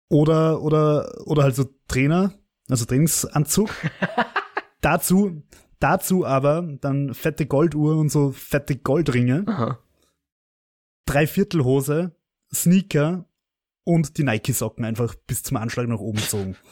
[0.10, 2.36] Oder, oder, oder halt so Trainer,
[2.72, 3.70] also Trainingsanzug.
[4.82, 5.44] dazu,
[5.80, 9.44] dazu aber dann fette Golduhr und so fette Goldringe.
[9.48, 9.80] Aha.
[11.06, 12.16] Dreiviertelhose,
[12.54, 13.26] Sneaker
[13.84, 16.56] und die Nike-Socken einfach bis zum Anschlag nach oben gezogen.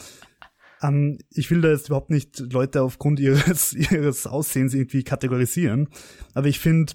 [0.82, 5.90] Ähm, ich will da jetzt überhaupt nicht Leute aufgrund ihres, ihres Aussehens irgendwie kategorisieren,
[6.32, 6.94] aber ich finde,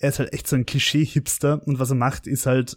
[0.00, 2.76] er ist halt echt so ein Klischee-Hipster und was er macht, ist halt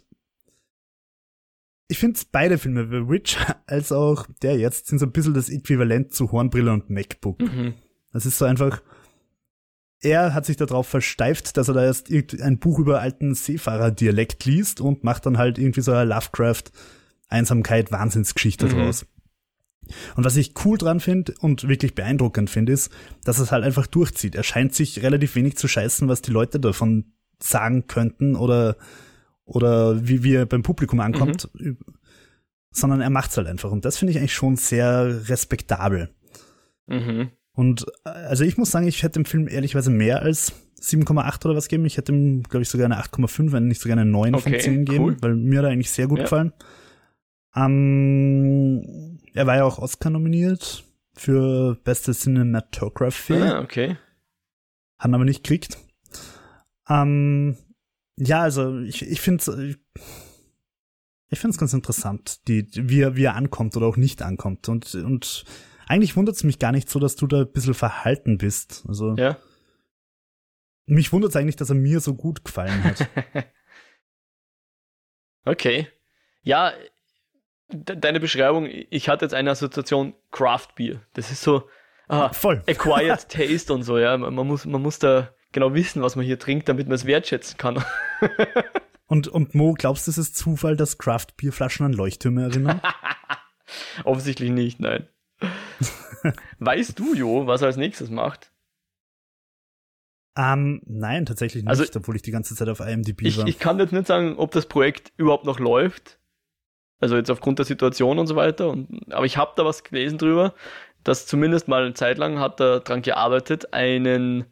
[1.88, 3.36] ich finde beide Filme, The Witch
[3.66, 7.40] als auch der jetzt, sind so ein bisschen das Äquivalent zu Hornbrille und MacBook.
[7.40, 7.74] Mhm.
[8.12, 8.82] Das ist so einfach,
[10.00, 14.80] er hat sich darauf versteift, dass er da erst ein Buch über alten Seefahrerdialekt liest
[14.80, 16.64] und macht dann halt irgendwie so eine Lovecraft
[17.28, 18.70] Einsamkeit Wahnsinnsgeschichte mhm.
[18.70, 19.06] draus.
[20.16, 22.92] Und was ich cool dran finde und wirklich beeindruckend finde, ist,
[23.24, 24.34] dass es halt einfach durchzieht.
[24.34, 27.12] Er scheint sich relativ wenig zu scheißen, was die Leute davon
[27.42, 28.76] sagen könnten oder,
[29.48, 31.78] oder wie, wie er beim Publikum ankommt, mhm.
[32.70, 33.70] sondern er macht's halt einfach.
[33.70, 36.10] Und das finde ich eigentlich schon sehr respektabel.
[36.86, 37.30] Mhm.
[37.52, 41.68] Und also ich muss sagen, ich hätte dem Film ehrlichweise mehr als 7,8 oder was
[41.68, 41.86] geben.
[41.86, 44.60] Ich hätte ihm, glaube ich, sogar eine 8,5, wenn nicht sogar eine 9 okay, von
[44.60, 45.16] 10 geben, cool.
[45.20, 46.24] weil mir da eigentlich sehr gut ja.
[46.24, 46.52] gefallen.
[47.56, 50.84] Ähm, er war ja auch Oscar nominiert
[51.14, 53.34] für beste Cinematography.
[53.34, 53.96] Ah, okay.
[54.98, 55.78] Hat aber nicht gekriegt.
[56.88, 57.56] Ähm,
[58.18, 59.76] ja, also ich, ich finde
[61.30, 64.68] ich finde es ganz interessant, die, wie, er, wie er ankommt oder auch nicht ankommt.
[64.68, 65.44] Und, und
[65.86, 68.84] eigentlich wundert es mich gar nicht so, dass du da ein bisschen verhalten bist.
[68.88, 69.36] Also ja.
[70.86, 73.08] mich wundert es eigentlich, dass er mir so gut gefallen hat.
[75.44, 75.88] Okay.
[76.42, 76.74] Ja,
[77.68, 81.00] deine Beschreibung, ich hatte jetzt eine Assoziation Craft Beer.
[81.14, 81.68] Das ist so
[82.08, 84.18] ah, voll acquired taste und so, ja.
[84.18, 87.58] Man muss, man muss da genau wissen, was man hier trinkt, damit man es wertschätzen
[87.58, 87.82] kann.
[89.06, 92.80] und, und Mo, glaubst du, es ist Zufall, dass Craft Bierflaschen an Leuchttürme erinnern?
[94.04, 95.08] Offensichtlich nicht, nein.
[96.58, 98.52] weißt du, Jo, was er als nächstes macht?
[100.36, 103.46] Ähm, nein, tatsächlich nicht, also, obwohl ich die ganze Zeit auf IMDb ich, war.
[103.48, 106.20] Ich kann jetzt nicht sagen, ob das Projekt überhaupt noch läuft.
[107.00, 108.68] Also jetzt aufgrund der Situation und so weiter.
[108.70, 110.54] Und, aber ich habe da was gelesen drüber,
[111.04, 114.46] dass zumindest mal eine Zeit lang hat er daran gearbeitet, einen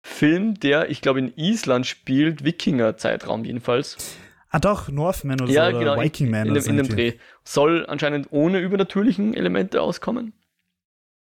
[0.00, 4.16] Film, der, ich glaube, in Island spielt, Wikinger-Zeitraum jedenfalls.
[4.50, 6.48] Ah doch, Northman oder, ja, so, oder genau, Viking Man.
[6.48, 7.12] In, in, dem, in dem Dreh.
[7.44, 10.32] Soll anscheinend ohne übernatürlichen Elemente auskommen.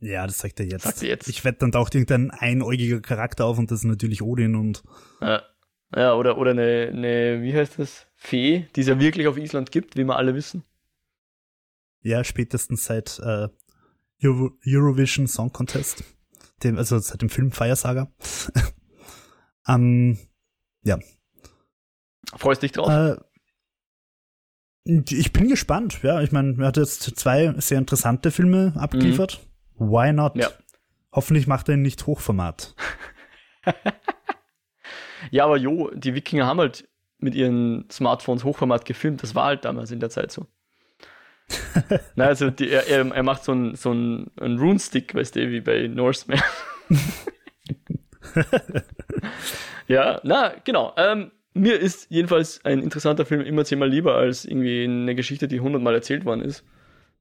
[0.01, 0.83] Ja, das sagt er jetzt.
[0.83, 1.29] Sagt er jetzt.
[1.29, 4.83] Ich wette, dann taucht irgendein einäugiger Charakter auf und das ist natürlich Odin und.
[5.21, 5.43] Ja,
[5.95, 8.09] ja oder, oder eine, eine, wie heißt das?
[8.17, 10.65] Fee, die es ja wirklich auf Island gibt, wie wir alle wissen.
[12.03, 13.49] Ja, spätestens seit äh,
[14.25, 16.03] Euro Eurovision Song Contest.
[16.63, 18.13] Dem, also seit dem Film Fire Saga.
[19.69, 20.19] ähm,
[20.85, 20.99] ja.
[22.37, 22.89] Freust dich drauf?
[22.89, 23.17] Äh,
[24.85, 26.21] ich bin gespannt, ja.
[26.23, 29.41] Ich meine, er hat jetzt zwei sehr interessante Filme abgeliefert.
[29.79, 29.91] Mhm.
[29.91, 30.37] Why not?
[30.37, 30.51] Ja.
[31.13, 32.75] Hoffentlich macht er ihn nicht Hochformat.
[35.31, 36.89] ja, aber jo, die Wikinger haben halt
[37.19, 39.23] mit ihren Smartphones Hochformat gefilmt.
[39.23, 40.47] Das war halt damals in der Zeit so.
[42.15, 45.87] na, also die, er, er, macht so einen so ein Rune-Stick, weißt du, wie bei
[45.87, 46.41] Norseman.
[49.89, 50.95] ja, na, genau.
[50.97, 55.61] Ähm, mir ist jedenfalls ein interessanter Film immer zehnmal lieber als irgendwie eine Geschichte, die
[55.61, 56.65] hundertmal erzählt worden ist.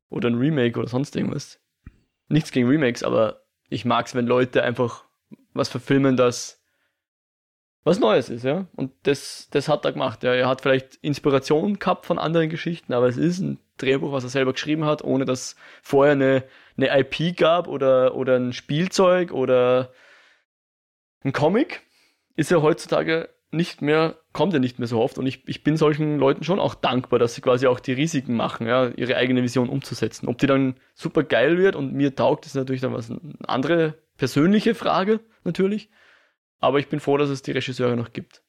[0.09, 1.61] Oder ein Remake oder sonst irgendwas
[2.31, 5.05] nichts gegen Remakes, aber ich mag es, wenn Leute einfach
[5.53, 6.60] was verfilmen, das
[7.83, 8.67] was Neues ist, ja.
[8.75, 10.23] Und das, das hat er gemacht.
[10.23, 10.33] Ja.
[10.33, 14.29] Er hat vielleicht Inspiration gehabt von anderen Geschichten, aber es ist ein Drehbuch, was er
[14.29, 16.43] selber geschrieben hat, ohne dass vorher eine,
[16.77, 19.91] eine IP gab oder, oder ein Spielzeug oder
[21.23, 21.81] ein Comic.
[22.35, 25.17] Ist er heutzutage nicht mehr, kommt ja nicht mehr so oft.
[25.17, 28.35] Und ich, ich bin solchen Leuten schon auch dankbar, dass sie quasi auch die Risiken
[28.35, 30.27] machen, ja, ihre eigene Vision umzusetzen.
[30.27, 33.95] Ob die dann super geil wird und mir taugt, ist natürlich dann was eine andere
[34.17, 35.89] persönliche Frage, natürlich.
[36.61, 38.43] Aber ich bin froh, dass es die Regisseure noch gibt.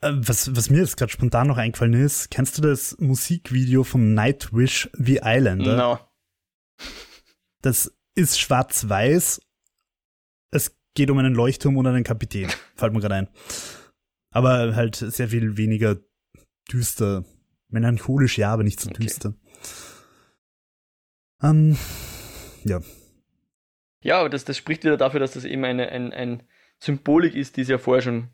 [0.00, 4.14] Äh, was, was mir jetzt gerade spontan noch eingefallen ist, kennst du das Musikvideo von
[4.14, 5.76] Nightwish The Islander?
[5.76, 5.98] No.
[7.62, 9.40] Das ist schwarz-weiß.
[10.52, 12.48] Es geht um einen Leuchtturm und einen Kapitän.
[12.76, 13.28] Fällt mir gerade ein.
[14.30, 15.96] Aber halt sehr viel weniger
[16.72, 17.24] düster.
[17.68, 19.02] Melancholisch, ja, aber nicht so okay.
[19.02, 19.34] düster.
[21.42, 21.76] Ähm,
[22.64, 22.80] ja.
[24.00, 26.42] Ja, aber das, das spricht wieder dafür, dass das eben eine, ein, ein
[26.84, 28.28] Symbolik ist, die es ja vorher schon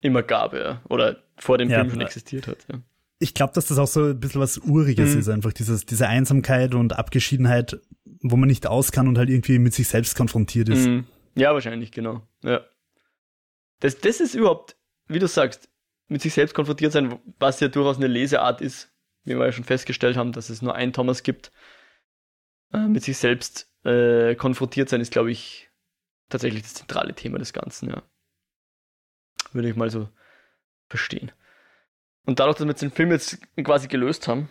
[0.00, 0.82] immer gab, ja.
[0.88, 2.80] Oder vor dem ja, Film schon existiert hat, ja.
[3.20, 5.20] Ich glaube, dass das auch so ein bisschen was Uriges mhm.
[5.20, 7.80] ist, einfach dieses, diese Einsamkeit und Abgeschiedenheit,
[8.22, 10.86] wo man nicht aus kann und halt irgendwie mit sich selbst konfrontiert ist.
[10.86, 11.04] Mhm.
[11.34, 12.22] Ja, wahrscheinlich, genau.
[12.44, 12.60] Ja.
[13.80, 14.76] Das, das ist überhaupt,
[15.08, 15.68] wie du sagst,
[16.06, 18.92] mit sich selbst konfrontiert sein, was ja durchaus eine Leseart ist,
[19.24, 21.50] wie wir ja schon festgestellt haben, dass es nur einen Thomas gibt.
[22.72, 25.67] Äh, mit sich selbst äh, konfrontiert sein ist, glaube ich,
[26.28, 28.02] tatsächlich das zentrale Thema des Ganzen, ja.
[29.52, 30.08] Würde ich mal so
[30.88, 31.32] verstehen.
[32.24, 34.48] Und dadurch, dass wir jetzt den Film jetzt quasi gelöst haben,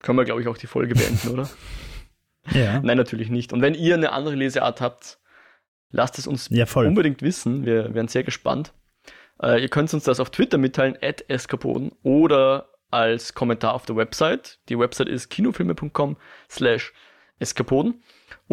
[0.00, 1.48] können wir, glaube ich, auch die Folge beenden, oder?
[2.50, 2.80] Ja.
[2.80, 3.52] Nein, natürlich nicht.
[3.52, 5.20] Und wenn ihr eine andere Leseart habt,
[5.90, 7.64] lasst es uns ja, unbedingt wissen.
[7.64, 8.74] Wir wären sehr gespannt.
[9.40, 13.94] Äh, ihr könnt uns das auf Twitter mitteilen, at eskapoden, oder als Kommentar auf der
[13.94, 14.58] Website.
[14.68, 16.16] Die Website ist kinofilme.com
[16.50, 16.92] slash
[17.38, 18.02] eskapoden.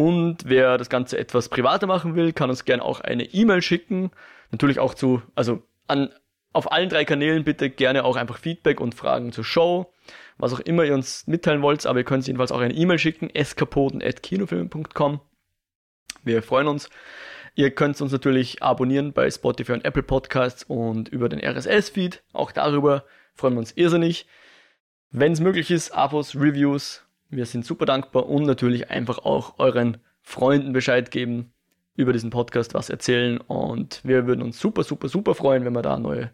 [0.00, 4.10] Und wer das Ganze etwas privater machen will, kann uns gerne auch eine E-Mail schicken.
[4.50, 6.08] Natürlich auch zu, also an
[6.54, 9.92] auf allen drei Kanälen bitte gerne auch einfach Feedback und Fragen zur Show,
[10.38, 13.28] was auch immer ihr uns mitteilen wollt, aber ihr könnt jedenfalls auch eine E-Mail schicken,
[13.28, 15.20] eskapoden.kinofilme.com.
[16.24, 16.88] Wir freuen uns.
[17.54, 22.22] Ihr könnt uns natürlich abonnieren bei Spotify und Apple Podcasts und über den RSS-Feed.
[22.32, 24.26] Auch darüber freuen wir uns irrsinnig.
[25.10, 27.04] Wenn es möglich ist, Abos, Reviews.
[27.30, 31.52] Wir sind super dankbar und natürlich einfach auch euren Freunden Bescheid geben,
[31.94, 35.82] über diesen Podcast was erzählen und wir würden uns super, super, super freuen, wenn wir
[35.82, 36.30] da neue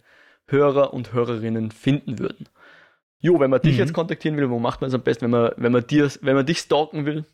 [0.47, 2.49] Hörer und Hörerinnen finden würden.
[3.19, 3.79] Jo, wenn man dich mhm.
[3.81, 6.37] jetzt kontaktieren will, wo macht man es am besten, wenn man, wenn man dir, wenn
[6.37, 7.25] man dich stalken will?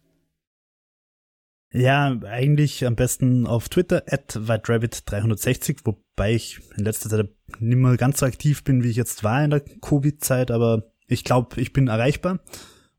[1.74, 7.96] Ja, eigentlich am besten auf Twitter, at whiterabbit360, wobei ich in letzter Zeit nicht mehr
[7.96, 11.72] ganz so aktiv bin, wie ich jetzt war in der Covid-Zeit, aber ich glaube, ich
[11.72, 12.40] bin erreichbar.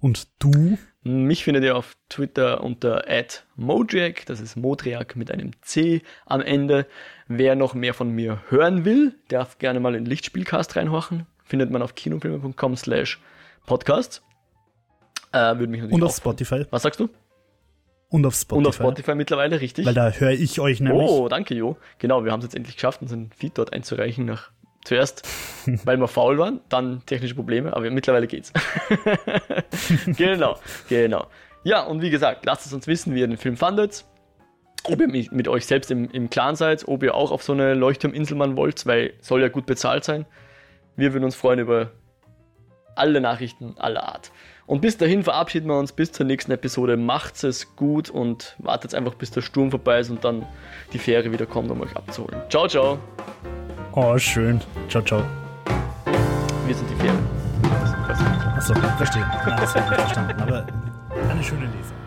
[0.04, 0.78] Und du?
[1.04, 3.06] Mich findet ihr auf Twitter unter
[3.56, 6.88] @mojack, das ist Modriak mit einem C am Ende.
[7.30, 11.26] Wer noch mehr von mir hören will, darf gerne mal in Lichtspielcast reinhorchen.
[11.46, 13.22] findet man auf kinofilme.com slash
[13.66, 14.22] podcast.
[15.32, 16.66] Äh, würde mich natürlich Und auf Spotify.
[16.70, 17.08] Was sagst du?
[18.10, 18.58] Und auf Spotify.
[18.58, 19.86] Und auf Spotify mittlerweile, richtig?
[19.86, 21.10] Weil da höre ich euch nämlich.
[21.10, 21.78] Oh, danke, Jo.
[22.00, 24.26] Genau, wir haben es jetzt endlich geschafft, unseren Feed dort einzureichen.
[24.26, 24.52] Nach,
[24.84, 25.28] zuerst,
[25.86, 28.52] weil wir faul waren, dann technische Probleme, aber mittlerweile geht's.
[30.06, 30.58] genau,
[30.90, 31.28] genau.
[31.64, 34.06] Ja, und wie gesagt, lasst es uns wissen, wie ihr den Film fandet.
[34.86, 37.74] Ob ihr mit, euch selbst im, im Clan seid, ob ihr auch auf so eine
[37.74, 40.26] Leuchtturminselmann wollt, weil soll ja gut bezahlt sein.
[40.98, 41.92] Wir würden uns freuen über
[42.96, 44.32] alle Nachrichten aller Art.
[44.66, 46.98] Und bis dahin verabschieden wir uns bis zur nächsten Episode.
[46.98, 50.46] Macht's es gut und wartet einfach, bis der Sturm vorbei ist und dann
[50.94, 52.42] die Fähre wieder kommt, um euch abzuholen.
[52.50, 53.00] Ciao, ciao.
[53.96, 54.60] Oh, schön.
[54.90, 55.24] Ciao, ciao.
[56.66, 56.96] Wir sind die
[58.08, 58.24] das-
[58.58, 59.22] Achso, verstehe.
[59.22, 60.42] Ja, das habe ich nicht verstanden.
[60.42, 60.66] Aber
[61.30, 61.98] eine schöne Lesung.